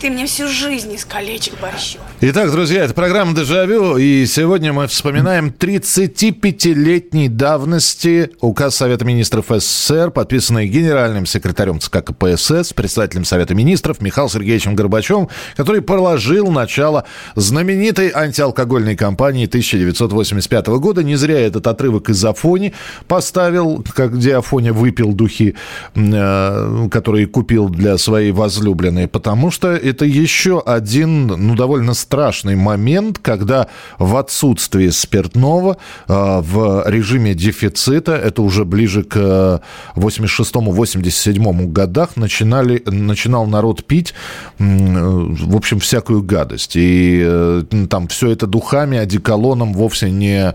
[0.05, 1.97] Ты мне всю жизнь искалечил борщу.
[2.21, 10.11] Итак, друзья, это программа «Дежавю», и сегодня мы вспоминаем 35-летней давности указ Совета министров СССР,
[10.11, 18.11] подписанный генеральным секретарем ЦК КПСС, председателем Совета министров Михаилом Сергеевичем Горбачевым, который положил начало знаменитой
[18.13, 21.03] антиалкогольной кампании 1985 года.
[21.03, 22.73] Не зря этот отрывок из Афони
[23.07, 25.55] поставил, как где Афоня выпил духи,
[25.95, 33.19] э, которые купил для своей возлюбленной, потому что это еще один, ну, довольно страшный момент,
[33.19, 35.77] когда в отсутствии спиртного
[36.09, 39.61] э, в режиме дефицита, это уже ближе к
[39.95, 44.13] 86-87 годах, начинали, начинал народ пить,
[44.59, 46.75] в общем, всякую гадость.
[46.75, 50.53] И э, там все это духами, одеколоном вовсе не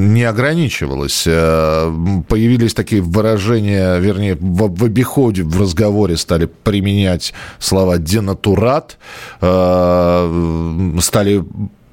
[0.00, 1.24] не ограничивалось.
[1.26, 1.92] Э,
[2.28, 8.98] появились такие выражения, вернее, в, в обиходе, в разговоре стали применять слова «денатурат»,
[9.40, 11.44] э, стали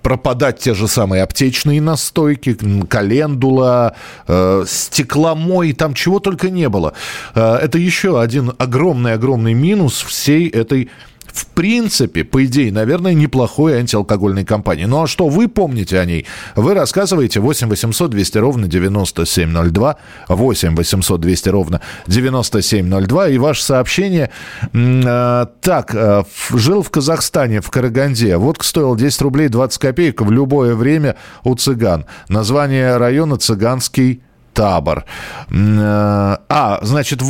[0.02, 3.94] пропадать те же самые аптечные настойки, календула,
[4.28, 6.94] э, стекломой, там чего только не было.
[7.36, 10.90] Э, это еще один огромный-огромный минус всей этой
[11.28, 14.86] в принципе, по идее, наверное, неплохой антиалкогольной кампании.
[14.86, 16.26] Ну а что вы помните о ней?
[16.56, 24.30] Вы рассказываете 8 800 200 ровно 9702, 8 800 200 ровно 9702, и ваше сообщение.
[24.74, 28.38] Э, так, э, жил в Казахстане, в Караганде.
[28.38, 32.06] Водка стоила 10 рублей 20 копеек в любое время у цыган.
[32.30, 34.22] Название района Цыганский
[34.58, 35.06] табор.
[35.52, 37.22] Э, а, значит,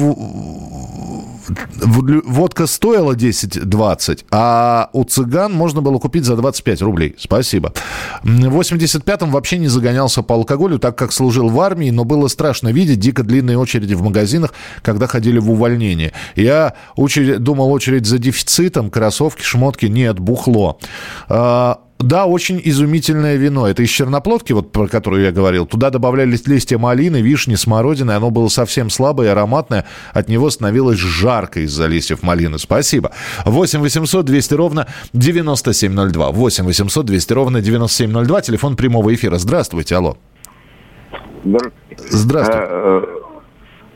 [2.26, 7.16] водка стоила 10-20, а у цыган можно было купить за 25 рублей.
[7.20, 7.74] Спасибо.
[8.24, 12.70] В 85-м вообще не загонялся по алкоголю, так как служил в армии, но было страшно
[12.70, 16.14] видеть дико длинные очереди в магазинах, когда ходили в увольнение.
[16.36, 20.80] Я очередь, думал, очередь за дефицитом, кроссовки, шмотки, нет, бухло.
[21.28, 23.68] А, да, очень изумительное вино.
[23.68, 25.66] Это из черноплодки, вот про которую я говорил.
[25.66, 28.12] Туда добавлялись листья малины, вишни, смородины.
[28.12, 29.86] Оно было совсем слабое, ароматное.
[30.14, 32.60] От него становилось жарко из-за листьев малины.
[32.60, 33.14] Спасибо.
[33.46, 36.32] 8 800 200 ровно 9702.
[36.32, 38.42] 8 800 200 ровно 9702.
[38.42, 39.38] Телефон прямого эфира.
[39.38, 40.18] Здравствуйте, алло.
[41.44, 41.74] Здравствуйте.
[41.98, 42.68] Здравствуйте.
[42.70, 43.02] Э,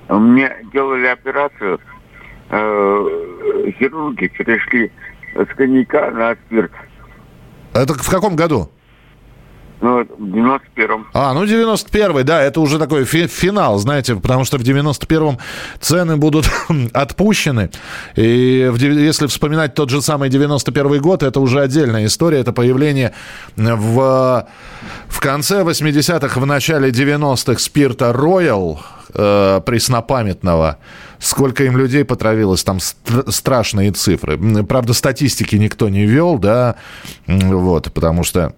[0.10, 1.80] э, мне делали операцию.
[2.50, 3.06] Э,
[3.78, 4.92] хирурги перешли
[5.36, 6.72] с коньяка на спирт.
[7.74, 8.70] Это в каком году?
[9.82, 11.08] Ну, в 91-м.
[11.14, 15.40] А, ну 91-й, да, это уже такой фи- финал, знаете, потому что в 91-м
[15.80, 16.46] цены будут
[16.94, 17.72] отпущены.
[18.16, 22.42] И в, если вспоминать тот же самый 91-й год, это уже отдельная история.
[22.42, 23.14] Это появление
[23.56, 24.48] в,
[25.08, 28.78] в конце 80-х, в начале 90-х спирта Royal,
[29.14, 30.78] э, преснопамятного.
[31.20, 34.38] Сколько им людей потравилось, там стр- страшные цифры.
[34.64, 36.76] Правда, статистики никто не вел, да,
[37.28, 38.54] вот, потому что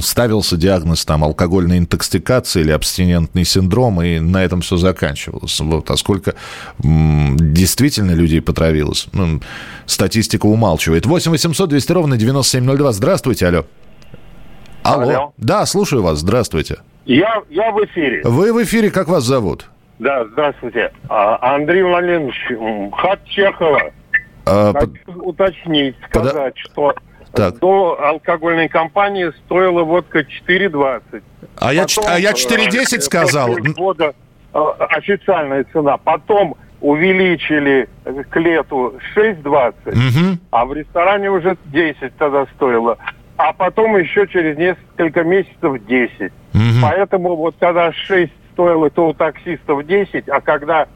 [0.00, 5.58] ставился диагноз там алкогольной интоксикации или абстинентный синдром, и на этом все заканчивалось.
[5.60, 5.90] Вот.
[5.90, 6.34] А сколько
[6.78, 9.06] действительно людей потравилось?
[9.12, 9.40] Ну,
[9.86, 11.06] статистика умалчивает.
[11.06, 12.92] 8 800 200 ровно 9702.
[12.92, 13.64] Здравствуйте, алло.
[14.82, 15.02] Алло.
[15.02, 15.32] алло.
[15.38, 16.18] Да, слушаю вас.
[16.18, 16.78] Здравствуйте.
[17.04, 18.22] Я, я в эфире.
[18.24, 18.90] Вы в эфире.
[18.90, 19.68] Как вас зовут?
[19.98, 20.92] Да, здравствуйте.
[21.08, 23.92] А, Андрей Владимирович, хат Чехова.
[24.44, 25.16] А, Хочу под...
[25.16, 26.58] уточнить, сказать, Под...
[26.58, 26.94] что
[27.32, 27.58] так.
[27.60, 31.22] До алкогольной компании стоила водка 4,20.
[31.56, 33.56] А, я, а я 4,10 сказал.
[33.74, 34.14] Года
[34.52, 34.58] э,
[34.90, 35.96] официальная цена.
[35.96, 37.88] Потом увеличили
[38.28, 40.38] к лету 6,20, угу.
[40.50, 42.98] а в ресторане уже 10 тогда стоило.
[43.42, 46.12] А потом еще через несколько месяцев 10.
[46.20, 46.62] Угу.
[46.80, 50.86] Поэтому вот когда 6 стоило, то у таксистов 10, а когда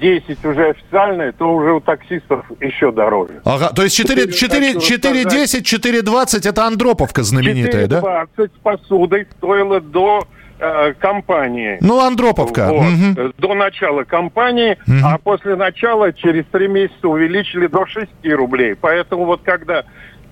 [0.00, 3.40] 10 уже официальные, то уже у таксистов еще дороже.
[3.44, 8.00] Ага, то есть 4, 4, 4, 10, 4, 20 это Андроповка знаменитая, 4, да?
[8.36, 10.26] 20 с посудой стоило до
[10.58, 11.78] э, компании.
[11.80, 12.68] Ну, Андроповка.
[12.70, 13.32] Вот, угу.
[13.38, 14.96] До начала компании, угу.
[15.04, 18.74] а после начала через 3 месяца увеличили до 6 рублей.
[18.74, 19.84] Поэтому вот когда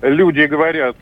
[0.03, 0.95] люди говорят,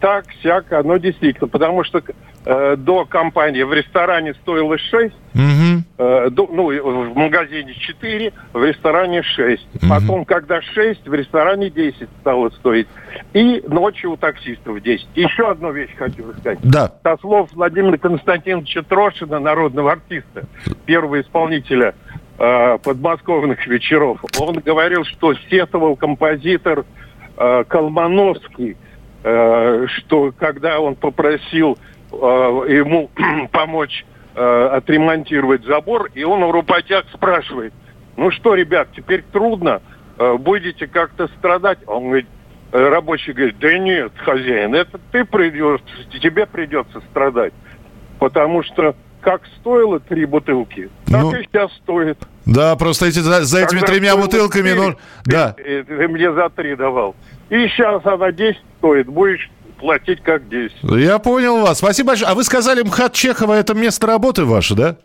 [0.00, 1.48] так, сяк, оно действительно.
[1.48, 2.02] Потому что
[2.44, 5.82] э, до компании в ресторане стоило 6, угу.
[5.98, 9.62] э, до, ну, в магазине 4, в ресторане 6.
[9.74, 9.86] Угу.
[9.88, 12.86] Потом, когда 6, в ресторане 10 стало стоить.
[13.32, 15.06] И ночью у таксистов 10.
[15.16, 16.58] Еще одну вещь хочу сказать.
[16.62, 16.92] Да.
[17.02, 20.44] Со слов Владимира Константиновича Трошина, народного артиста,
[20.86, 21.94] первого исполнителя
[22.38, 26.84] э, подмосковных вечеров, он говорил, что сетовал композитор
[27.36, 28.93] э, Колмановский, Э,
[29.24, 31.78] что когда он попросил
[32.12, 33.10] э, ему
[33.52, 37.72] помочь э, отремонтировать забор, и он у работяг спрашивает,
[38.16, 39.82] ну что, ребят, теперь трудно,
[40.38, 41.78] будете как-то страдать?
[41.86, 42.26] Он говорит,
[42.70, 45.80] рабочий говорит, да нет, хозяин, это ты придешь,
[46.22, 47.52] тебе придется страдать,
[48.20, 52.18] потому что как стоило три бутылки, так ну, и сейчас стоит.
[52.44, 55.52] Да, просто эти, за, за этими тремя бутылками, 4, ну, да.
[55.52, 57.16] Ты, ты, ты мне за три давал.
[57.48, 60.72] И сейчас она 10 стоит, будешь платить как 10.
[60.82, 61.78] Я понял вас.
[61.78, 62.30] Спасибо большое.
[62.30, 64.96] А вы сказали, МХАТ Чехова это место работы ваше, да?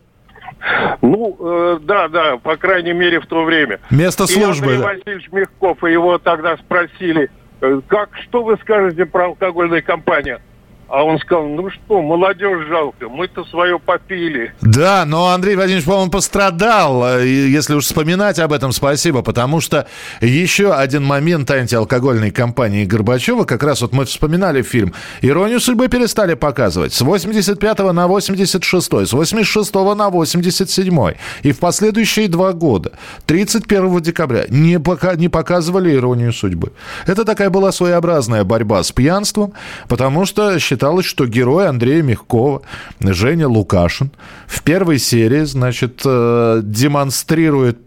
[1.02, 3.80] Ну, э, да, да, по крайней мере в то время.
[3.90, 4.74] Место службы.
[4.74, 9.84] И Андрей Васильевич Мягков, и его тогда спросили, э, как, что вы скажете про алкогольную
[9.84, 10.42] компанию?
[10.90, 14.54] А он сказал, ну что, молодежь жалко, мы-то свое попили.
[14.62, 17.20] Да, но Андрей Владимирович, по-моему, пострадал.
[17.20, 19.22] Если уж вспоминать об этом, спасибо.
[19.22, 19.88] Потому что
[20.20, 26.34] еще один момент антиалкогольной кампании Горбачева, как раз вот мы вспоминали фильм «Иронию судьбы» перестали
[26.34, 26.92] показывать.
[26.94, 32.94] С 85 на 86 с 86 на 87 И в последующие два года,
[33.28, 36.72] 31 декабря, не, пока, не показывали «Иронию судьбы».
[37.06, 39.54] Это такая была своеобразная борьба с пьянством,
[39.88, 42.62] потому что считалось, что герой Андрея Мягкова,
[43.02, 44.12] Женя Лукашин,
[44.48, 47.78] в первой серии, значит, э, демонстрирует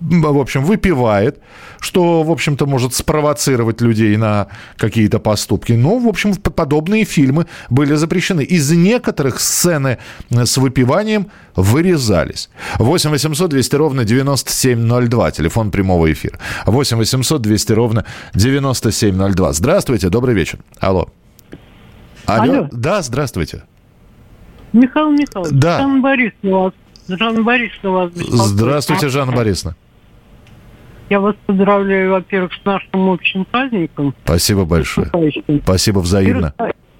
[0.00, 1.38] в общем, выпивает,
[1.80, 5.72] что, в общем-то, может спровоцировать людей на какие-то поступки.
[5.72, 8.42] Но, в общем, подобные фильмы были запрещены.
[8.42, 9.96] Из некоторых сцены
[10.30, 11.26] с выпиванием
[11.56, 12.50] вырезались.
[12.78, 16.38] 8 800 200 ровно 9702, телефон прямого эфира.
[16.66, 18.04] 8 800 200 ровно
[18.34, 19.52] 9702.
[19.52, 20.58] Здравствуйте, добрый вечер.
[20.80, 21.08] Алло.
[22.26, 22.52] Алло.
[22.52, 22.68] Алло.
[22.72, 23.64] Да, здравствуйте.
[24.72, 25.78] Михаил Михайлович, да.
[25.78, 26.72] Жанна Борисовна вас.
[27.08, 28.40] Жанна Борисовна вас беспокоит.
[28.40, 29.76] Здравствуйте, Жанна Борисовна.
[31.10, 34.14] Я вас поздравляю, во-первых, с нашим общим праздником.
[34.24, 35.10] Спасибо большое.
[35.62, 36.54] Спасибо взаимно.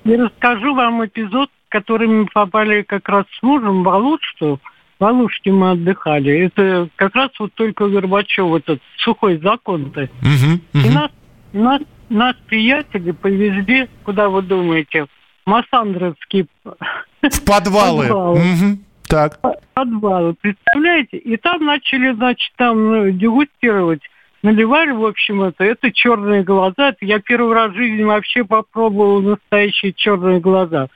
[0.04, 4.60] И, расскажу вам эпизод, в который мы попали как раз с мужем в Алушту.
[5.00, 6.46] В Алуште мы отдыхали.
[6.46, 10.02] Это как раз вот только Горбачев, этот сухой закон-то.
[10.02, 10.86] Угу, угу.
[10.86, 11.10] И нас,
[11.52, 15.06] нас нас приятели повезли, куда вы думаете,
[15.46, 16.48] Массандровский...
[16.64, 18.02] В подвалы.
[18.08, 18.38] подвалы.
[18.38, 18.78] Угу.
[19.08, 19.40] Так.
[19.74, 21.18] Подвалы, представляете?
[21.18, 24.02] И там начали, значит, там ну, дегустировать.
[24.42, 26.90] Наливали, в общем, это, это черные глаза.
[26.90, 30.88] Это я первый раз в жизни вообще попробовал настоящие черные глаза.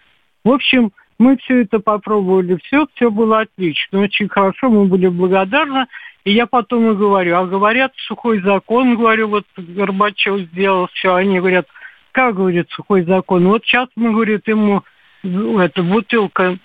[0.44, 5.86] В общем, мы все это попробовали, все, все было отлично, очень хорошо, мы были благодарны.
[6.28, 11.14] И я потом и говорю, а говорят, сухой закон, говорю, вот Горбачев сделал все.
[11.14, 11.66] Они говорят,
[12.12, 13.48] как, говорит, сухой закон?
[13.48, 14.82] Вот сейчас мы, говорит, ему
[15.22, 16.58] эта бутылка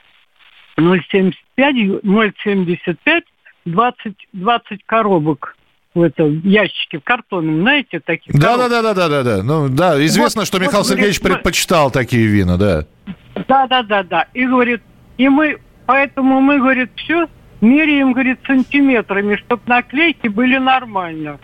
[0.77, 3.21] 0,75, 0,75,
[3.63, 5.55] 20, 20 коробок
[5.95, 8.37] в этом ящике, в картонном, знаете, таких.
[8.37, 9.43] Да, да, да, да, да, да, да.
[9.43, 12.85] Ну, да, известно, вот, что Михаил вот, Сергеевич говорит, предпочитал такие вина, да.
[13.47, 14.27] Да, да, да, да.
[14.33, 14.81] И говорит,
[15.17, 17.27] и мы, поэтому мы, говорит, все,
[17.63, 21.39] меряем, говорит, сантиметрами, чтобы наклейки были нормально.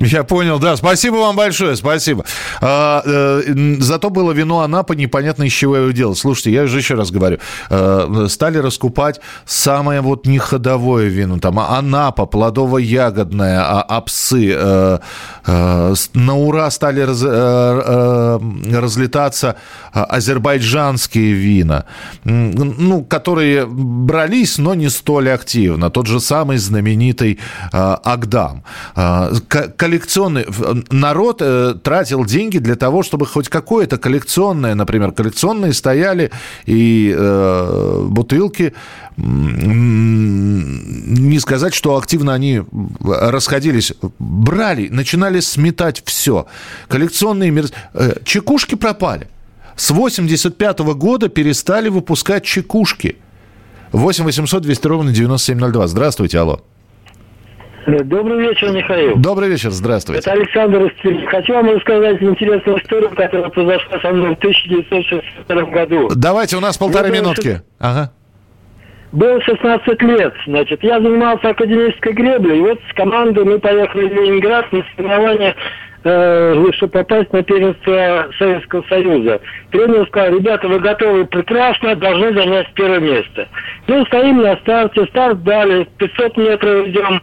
[0.00, 0.76] Я понял, да.
[0.76, 2.24] Спасибо вам большое, спасибо.
[2.62, 6.16] А, э, зато было вино Анапа, непонятно из чего его делать.
[6.16, 11.38] Слушайте, я же еще раз говорю, э, стали раскупать самое вот неходовое вино.
[11.38, 14.54] Там Анапа, плодово-ягодное, а, апсы.
[14.56, 14.98] Э,
[15.46, 19.56] э, на ура стали раз, э, э, разлетаться
[19.92, 21.84] азербайджанские вина,
[22.24, 25.90] ну, которые брались, но не столь активно.
[25.90, 27.38] Тот же самый знаменитый
[27.72, 28.62] э, Агдам.
[28.96, 29.30] Э,
[29.90, 30.46] коллекционный...
[30.90, 36.30] Народ э, тратил деньги для того, чтобы хоть какое-то коллекционное, например, коллекционные стояли
[36.66, 38.72] и э, бутылки
[39.16, 42.62] не сказать, что активно они
[43.02, 46.46] расходились, брали, начинали сметать все.
[46.88, 47.72] Коллекционные мерз...
[47.92, 49.28] Э, чекушки пропали.
[49.76, 53.16] С 85 -го года перестали выпускать чекушки.
[53.92, 55.88] 8 800 200 ровно 9702.
[55.88, 56.60] Здравствуйте, алло.
[57.86, 59.16] Добрый вечер, Михаил.
[59.16, 60.20] Добрый вечер, здравствуйте.
[60.20, 60.92] Это Александр
[61.28, 66.10] Хочу вам рассказать интересную историю, которая произошла со мной в 1962 году.
[66.14, 67.62] Давайте, у нас полторы Мне минутки.
[67.78, 68.12] Ага.
[69.12, 74.12] Было 16 лет, значит, я занимался академической греблей, и вот с командой мы поехали в
[74.12, 75.56] Ленинград на соревнования
[76.04, 79.40] э, чтобы попасть на первенство Советского Союза.
[79.72, 83.48] Тренер сказал, ребята, вы готовы прекрасно, должны занять первое место.
[83.88, 87.20] Ну, стоим на старте, старт дали, 500 метров идем,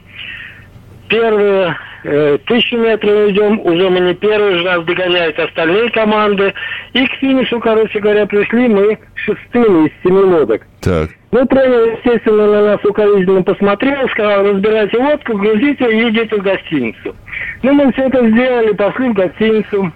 [1.08, 6.54] первые э, тысячу метров идем, уже мы не первый раз догоняют остальные команды.
[6.94, 10.62] И к финишу, короче говоря, пришли мы шестыми из семи лодок.
[10.82, 11.10] Так.
[11.32, 17.16] Ну, тренер, естественно, на нас укоризненно посмотрел, сказал, разбирайте водку, грузите и идите в гостиницу.
[17.64, 19.92] Ну, мы все это сделали, пошли в гостиницу.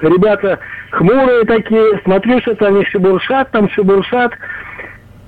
[0.00, 0.58] Ребята
[0.90, 4.32] хмурые такие, смотрю, что они шебуршат, там шебуршат.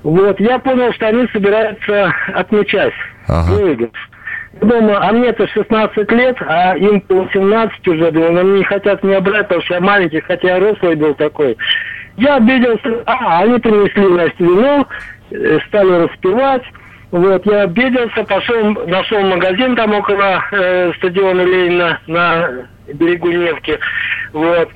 [0.02, 2.94] Вот, я понял, что они собираются отмечать
[3.28, 3.52] ага.
[3.52, 3.90] выигрыш.
[4.52, 9.20] Дома, а мне-то 16 лет, а им по 18 уже, думаю, они не хотят меня
[9.20, 11.56] брать, потому что я маленький, хотя я рослый был такой.
[12.16, 14.86] Я обиделся, а, они принесли, значит, вино,
[15.30, 16.64] э, стали распевать.
[17.12, 22.50] Вот, я обиделся, пошел, нашел магазин там около э, стадиона Ленина на
[22.92, 23.78] берегу Невки.
[24.32, 24.68] Вот.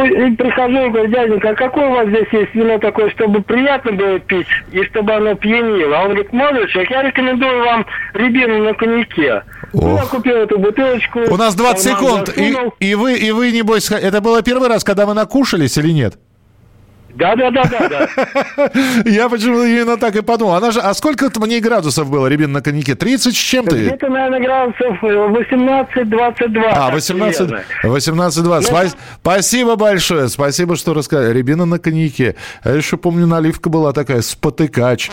[0.00, 3.92] И прихожу и говорю, дяденька, а какое у вас здесь есть вино такое, чтобы приятно
[3.92, 5.98] было пить и чтобы оно пьянило?
[5.98, 9.42] А он говорит, молодчик, я рекомендую вам рябину на коньяке.
[9.72, 11.20] Ну, я купил эту бутылочку.
[11.30, 15.06] У нас 20 секунд, и, и, вы, и вы, небось, это было первый раз, когда
[15.06, 16.14] вы накушались или нет?
[17.14, 18.08] Да, да, да, да, да.
[19.04, 20.54] Я почему именно так и подумал.
[20.54, 22.94] Она же, а сколько там мне градусов было, рябин на коньяке?
[22.94, 23.76] 30 с чем-то?
[23.76, 26.72] Где-то, наверное, градусов 18-22.
[26.72, 27.50] А, 18,
[27.84, 28.94] 18-20.
[29.20, 30.28] Спасибо большое.
[30.28, 31.32] Спасибо, что рассказали.
[31.32, 32.36] Рябина на коньяке.
[32.64, 35.10] Я еще помню, наливка была такая, спотыкач.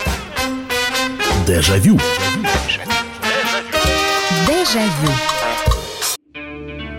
[1.45, 1.99] Дежавю.
[4.47, 5.11] Дежавю.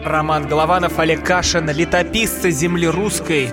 [0.05, 3.53] Роман Голованов, Олег Кашин, летописцы земли русской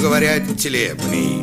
[0.00, 1.42] говорят целебный.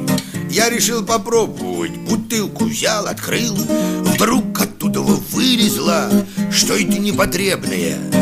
[0.50, 6.10] Я решил попробовать, бутылку взял, открыл, вдруг оттуда вылезла
[6.52, 8.15] что-то непотребное.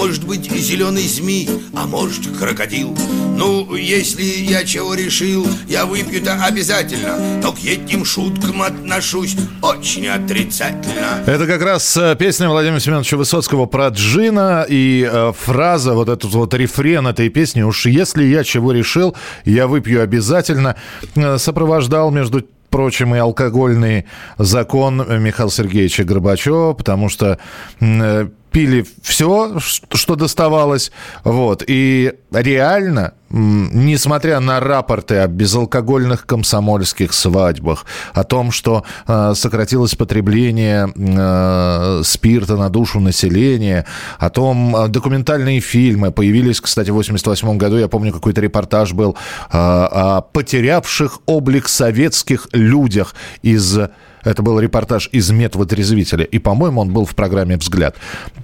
[0.00, 1.46] Может быть, зеленый змей,
[1.76, 2.96] а может, крокодил.
[3.36, 7.18] Ну, если я чего решил, я выпью-то обязательно.
[7.42, 11.22] Но к этим шуткам отношусь очень отрицательно.
[11.26, 16.32] Это как раз э, песня Владимира Семеновича Высоцкого про Джина И э, фраза, вот этот
[16.32, 17.60] вот рефрен этой песни.
[17.60, 20.76] Уж если я чего решил, я выпью обязательно
[21.14, 24.06] э, Сопровождал между прочим, и алкогольный
[24.38, 27.38] закон Михаила Сергеевича Горбачева, потому что
[27.80, 30.92] э, пили все, что доставалось.
[31.24, 31.62] Вот.
[31.66, 40.92] И реально, несмотря на рапорты о безалкогольных комсомольских свадьбах, о том, что э, сократилось потребление
[40.94, 43.86] э, спирта на душу населения,
[44.18, 49.12] о том, э, документальные фильмы появились, кстати, в 88 году, я помню, какой-то репортаж был
[49.12, 49.16] э,
[49.52, 53.78] о потерявших облик советских людях из
[54.24, 56.24] это был репортаж из медвотрезвителя.
[56.24, 57.96] И, по-моему, он был в программе «Взгляд».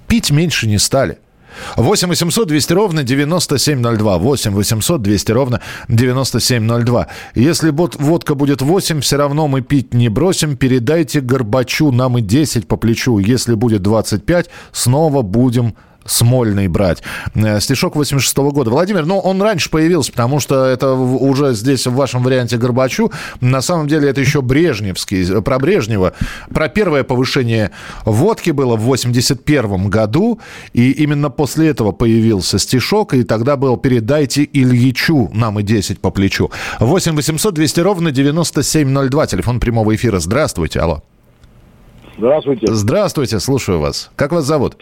[0.07, 1.19] Пить меньше не стали.
[1.75, 4.17] 8 800 200 ровно 9702.
[4.17, 7.07] 8 800 200 ровно 9702.
[7.35, 10.55] Если водка будет 8, все равно мы пить не бросим.
[10.57, 13.19] Передайте Горбачу, нам и 10 по плечу.
[13.19, 15.75] Если будет 25, снова будем
[16.07, 17.03] Смольный брать.
[17.35, 18.71] Э, стишок 86 -го года.
[18.71, 23.11] Владимир, ну, он раньше появился, потому что это уже здесь в вашем варианте Горбачу.
[23.41, 26.13] На самом деле это еще Брежневский, про Брежнева.
[26.53, 27.71] Про первое повышение
[28.05, 30.39] водки было в 81 году,
[30.73, 36.09] и именно после этого появился стишок, и тогда был «Передайте Ильичу, нам и 10 по
[36.09, 36.49] плечу».
[36.79, 40.19] 8 800 200 ровно 9702, телефон прямого эфира.
[40.19, 41.03] Здравствуйте, алло.
[42.17, 42.67] Здравствуйте.
[42.73, 44.09] Здравствуйте, слушаю вас.
[44.15, 44.77] Как вас зовут?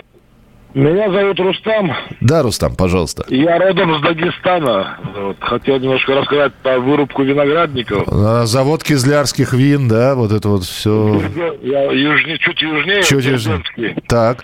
[0.75, 1.93] Меня зовут Рустам.
[2.19, 3.23] Да, Рустам, пожалуйста.
[3.29, 4.97] Я родом с Дагестана.
[5.15, 8.03] Вот, хотел немножко рассказать про вырубку виноградников.
[8.11, 11.21] А, завод кизлярских вин, да, вот это вот все.
[11.63, 13.03] Я южнее, чуть южнее.
[13.03, 13.63] Чуть южнее.
[14.09, 14.43] Так.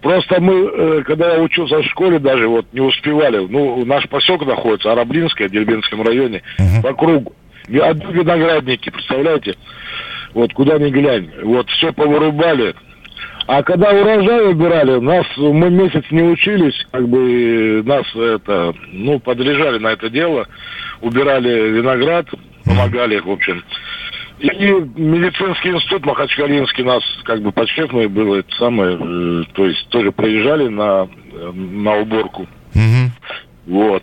[0.00, 3.46] Просто мы, э, когда я учился в школе, даже вот не успевали.
[3.46, 7.34] Ну, наш поселок находится, Араблинское, в Дербенском районе, uh по кругу.
[7.68, 9.56] Одни виноградники, представляете?
[10.32, 11.30] Вот куда ни глянь.
[11.42, 12.74] Вот все повырубали.
[13.48, 19.78] А когда урожай убирали, нас мы месяц не учились, как бы нас это, ну, подряжали
[19.78, 20.46] на это дело,
[21.00, 22.26] убирали виноград,
[22.66, 23.64] помогали, в общем.
[24.38, 30.12] И медицинский институт Махачкалинский нас как бы подшефный был, это самое, э, то есть тоже
[30.12, 31.08] приезжали на,
[31.54, 32.46] на уборку.
[32.74, 33.78] Угу.
[33.78, 34.02] Вот.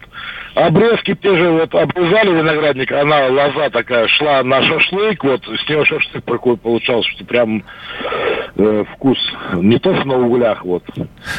[0.56, 5.84] Обрезки те же вот обрезали виноградник, она лоза такая шла на шашлык, вот с нее
[5.84, 7.62] шашлык такой получался, что прям
[8.56, 9.18] э, вкус
[9.56, 10.84] не то что на углях, вот.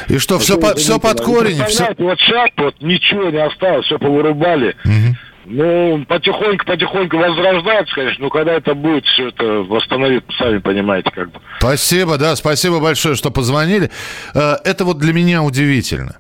[0.09, 1.64] И что, все, по, все под корень?
[1.64, 1.95] Все...
[1.97, 4.77] Вот сейчас вот ничего не осталось, все повырубали.
[4.85, 5.17] Угу.
[5.47, 11.31] Ну, потихоньку, потихоньку возрождается, конечно, но когда это будет, все это восстановить, сами понимаете, как
[11.31, 11.41] бы.
[11.59, 13.91] Спасибо, да, спасибо большое, что позвонили.
[14.35, 16.17] Э, это вот для меня удивительно.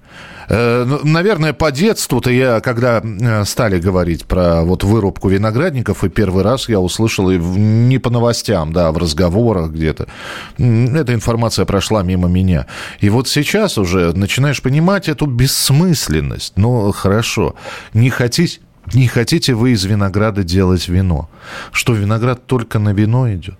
[0.48, 6.08] Э, ну, наверное, по детству-то я, когда э, стали говорить про вот вырубку виноградников, и
[6.08, 10.06] первый раз я услышал, и не по новостям, да, в разговорах где-то,
[10.58, 12.66] эта информация прошла мимо меня.
[13.00, 16.54] И вот сейчас уже начинаешь понимать эту бессмысленность.
[16.56, 17.54] Ну, хорошо,
[17.94, 18.60] не хотите,
[18.94, 21.28] не хотите вы из винограда делать вино?
[21.72, 23.58] Что виноград только на вино идет?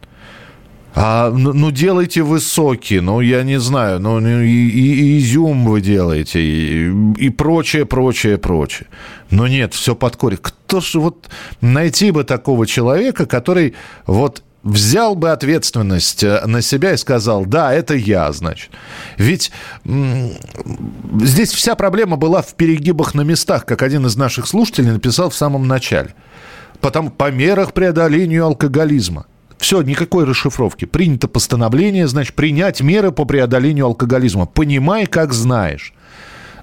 [0.99, 5.83] А, ну, ну, делайте высокие, ну, я не знаю, ну, и, и, и изюм вы
[5.83, 8.89] делаете, и, и прочее, прочее, прочее.
[9.31, 10.39] Но нет, все под корень.
[10.41, 11.29] Кто же вот
[11.61, 13.75] найти бы такого человека, который
[14.07, 18.71] вот взял бы ответственность э, на себя и сказал, да, это я, значит.
[19.19, 19.53] Ведь
[21.21, 25.37] здесь вся проблема была в перегибах на местах, как один из наших слушателей написал в
[25.37, 26.15] самом начале.
[26.81, 29.27] Потом по мерах преодоления алкоголизма–
[29.59, 30.85] все, никакой расшифровки.
[30.85, 34.47] Принято постановление, значит, принять меры по преодолению алкоголизма.
[34.47, 35.93] Понимай, как знаешь.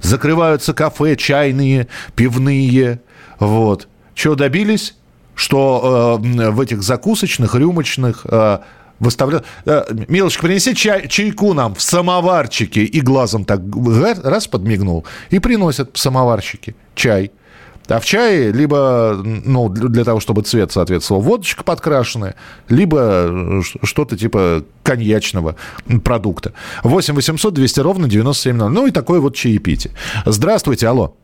[0.02, 3.02] Закрываются кафе, чайные, пивные.
[3.40, 3.88] Вот.
[4.14, 4.96] Чего добились?
[5.36, 8.60] Что э, в этих закусочных, рюмочных э,
[9.00, 9.46] выставляют...
[9.66, 12.84] Э, Милочка, принеси чай, чайку нам в самоварчике.
[12.84, 13.62] И глазом так
[14.24, 15.06] раз подмигнул.
[15.32, 17.32] И приносят в самоварчике чай.
[17.88, 22.36] А в чае либо, ну, для того, чтобы цвет соответствовал, водочка подкрашенная,
[22.70, 25.56] либо что-то типа коньячного
[26.04, 26.54] продукта.
[26.84, 28.72] 8 800 200 ровно 9700.
[28.72, 29.94] Ну и такое вот чаепитие.
[30.26, 31.16] Здравствуйте, алло.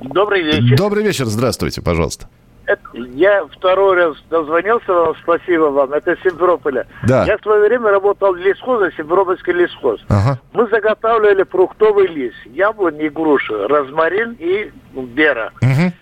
[0.00, 0.76] Добрый вечер.
[0.76, 2.28] Добрый вечер, здравствуйте, пожалуйста.
[2.66, 6.86] Это, я второй раз дозвонился вам, спасибо вам, это из Симферополя.
[7.06, 7.24] Да.
[7.24, 10.00] Я в свое время работал в лесхозе, Симферопольский лесхоз.
[10.08, 10.38] Ага.
[10.52, 15.52] Мы заготавливали фруктовый лес, яблони и груши, розмарин и бера.
[15.62, 15.92] Угу.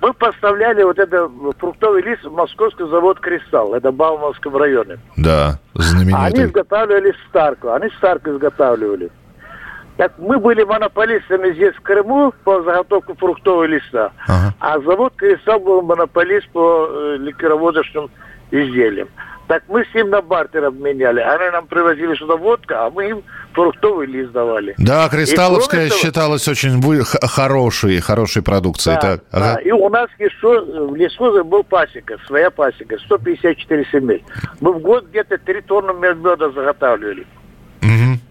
[0.00, 3.74] Мы поставляли вот это фруктовый лист в московский завод «Кристалл».
[3.74, 4.98] Это в Бауманском районе.
[5.16, 6.24] Да, знаменитый.
[6.24, 7.70] Они изготавливали Старку.
[7.70, 9.10] Они Старку изготавливали.
[9.98, 14.12] Так мы были монополистами здесь, в Крыму, по заготовке фруктового листа.
[14.28, 14.54] Ага.
[14.60, 18.08] А завод «Кристалл» был монополист по э, ликероводочным
[18.52, 19.08] изделиям.
[19.48, 21.18] Так мы с ним на бартер обменяли.
[21.18, 23.24] Они нам привозили сюда водка, а мы им
[23.54, 24.76] фруктовый лист давали.
[24.78, 28.96] Да, Кристалловская и, считалась очень хорошей, хорошей продукцией.
[28.96, 29.20] Да, так.
[29.32, 29.54] Ага.
[29.54, 29.60] да.
[29.62, 34.24] И у нас еще в лесхозе был пасека, своя пасека, 154 семей.
[34.60, 37.26] Мы в год где-то 3 тонны меда заготавливали.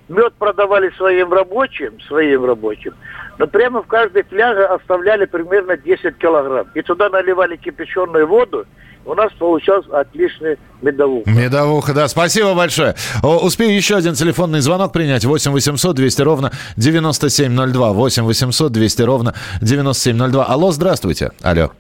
[0.10, 2.94] Мед продавали своим рабочим, своим рабочим,
[3.38, 6.68] но прямо в каждой фляге оставляли примерно 10 килограмм.
[6.76, 8.66] И туда наливали кипяченую воду,
[9.08, 11.30] у нас получался отличный медовуха.
[11.30, 12.08] Медовуха, да.
[12.08, 12.96] Спасибо большое.
[13.24, 15.24] Успею еще один телефонный звонок принять.
[15.24, 17.94] 8 800 200 ровно 9702.
[17.94, 20.44] 8 800 200 ровно 9702.
[20.44, 21.32] Алло, здравствуйте.
[21.42, 21.72] Алло.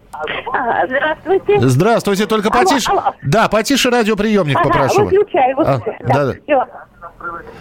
[0.85, 1.59] Здравствуйте.
[1.67, 2.91] Здравствуйте, только алло, потише.
[2.91, 3.13] Алло.
[3.23, 5.03] Да, потише радиоприемник ага, попрошу.
[5.03, 5.97] Выключай, выключай.
[5.99, 6.33] А, да, да.
[6.43, 6.65] Все.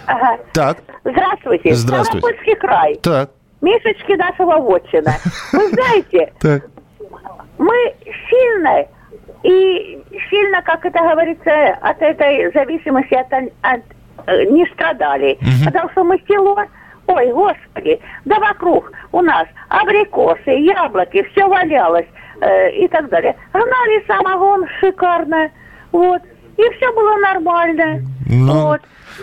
[0.07, 0.38] Ага.
[0.52, 0.78] Так.
[1.04, 1.74] Здравствуйте.
[1.74, 2.18] Здравствуйте.
[2.28, 2.94] Ставропольский край.
[2.96, 3.30] Так.
[3.61, 5.12] Мишечки нашего вотчина.
[5.52, 6.62] Вы знаете, так.
[7.59, 7.74] мы
[8.28, 8.86] сильно
[9.42, 13.32] и сильно, как это говорится, от этой зависимости от,
[13.62, 13.80] от,
[14.26, 15.38] э, не страдали.
[15.40, 15.66] Угу.
[15.66, 16.59] Потому что мы село,
[17.07, 22.07] ой, господи, да вокруг у нас абрикосы, яблоки, все валялось
[22.40, 23.36] э, и так далее.
[23.52, 25.50] Гнали самогон шикарно,
[25.92, 26.22] вот,
[26.57, 28.02] и все было нормально.
[28.26, 28.68] Ну...
[28.68, 28.80] Вот.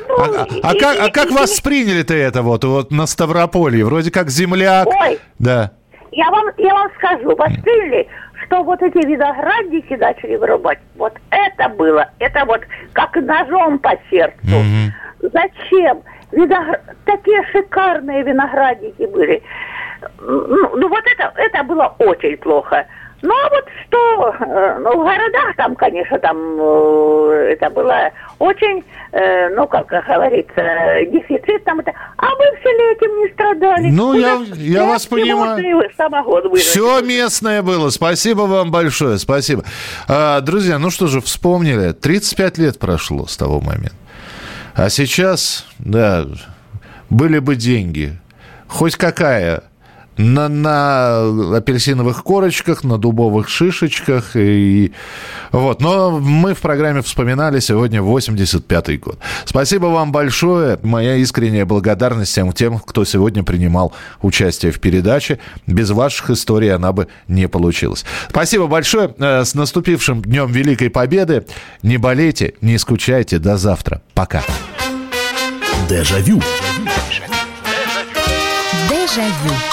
[0.07, 3.85] Ну, а, а, и, как, а как и, вас приняли-то это вот, вот на Ставрополье?
[3.85, 4.87] Вроде как земляк.
[4.87, 5.71] Ой, да.
[6.11, 8.07] Я вам, я вам скажу, восприняли,
[8.45, 10.79] что вот эти виноградники начали вырубать.
[10.95, 12.61] Вот это было, это вот
[12.93, 14.37] как ножом по сердцу.
[14.47, 15.29] Угу.
[15.31, 16.01] Зачем?
[16.31, 16.79] Виногр...
[17.05, 19.43] Такие шикарные виноградники были.
[20.19, 22.85] Ну, ну вот это, это было очень плохо.
[23.23, 28.83] Ну, а вот что, э, ну, в городах там, конечно, там э, это было очень,
[29.13, 30.61] э, ну, как говорится,
[31.09, 31.93] дефицит там это.
[32.17, 33.89] А мы в селе этим не страдали.
[33.91, 35.87] Ну, я, я вас понимаю.
[36.57, 37.91] Все местное было.
[37.91, 39.63] Спасибо вам большое, спасибо.
[40.09, 43.95] А, друзья, ну что же, вспомнили, 35 лет прошло с того момента.
[44.75, 46.25] А сейчас, да,
[47.09, 48.17] были бы деньги,
[48.67, 49.63] хоть какая
[50.17, 54.35] на, на апельсиновых корочках, на дубовых шишечках.
[54.35, 54.91] И,
[55.51, 55.81] вот.
[55.81, 59.19] Но мы в программе вспоминали сегодня 85-й год.
[59.45, 60.79] Спасибо вам большое.
[60.83, 65.39] Моя искренняя благодарность всем тем, кто сегодня принимал участие в передаче.
[65.67, 68.05] Без ваших историй она бы не получилась.
[68.29, 69.13] Спасибо большое.
[69.19, 71.45] Э, с наступившим Днем Великой Победы.
[71.81, 73.39] Не болейте, не скучайте.
[73.39, 74.01] До завтра.
[74.13, 74.43] Пока.
[75.89, 76.41] Дежавю.
[78.89, 79.72] Дежавю.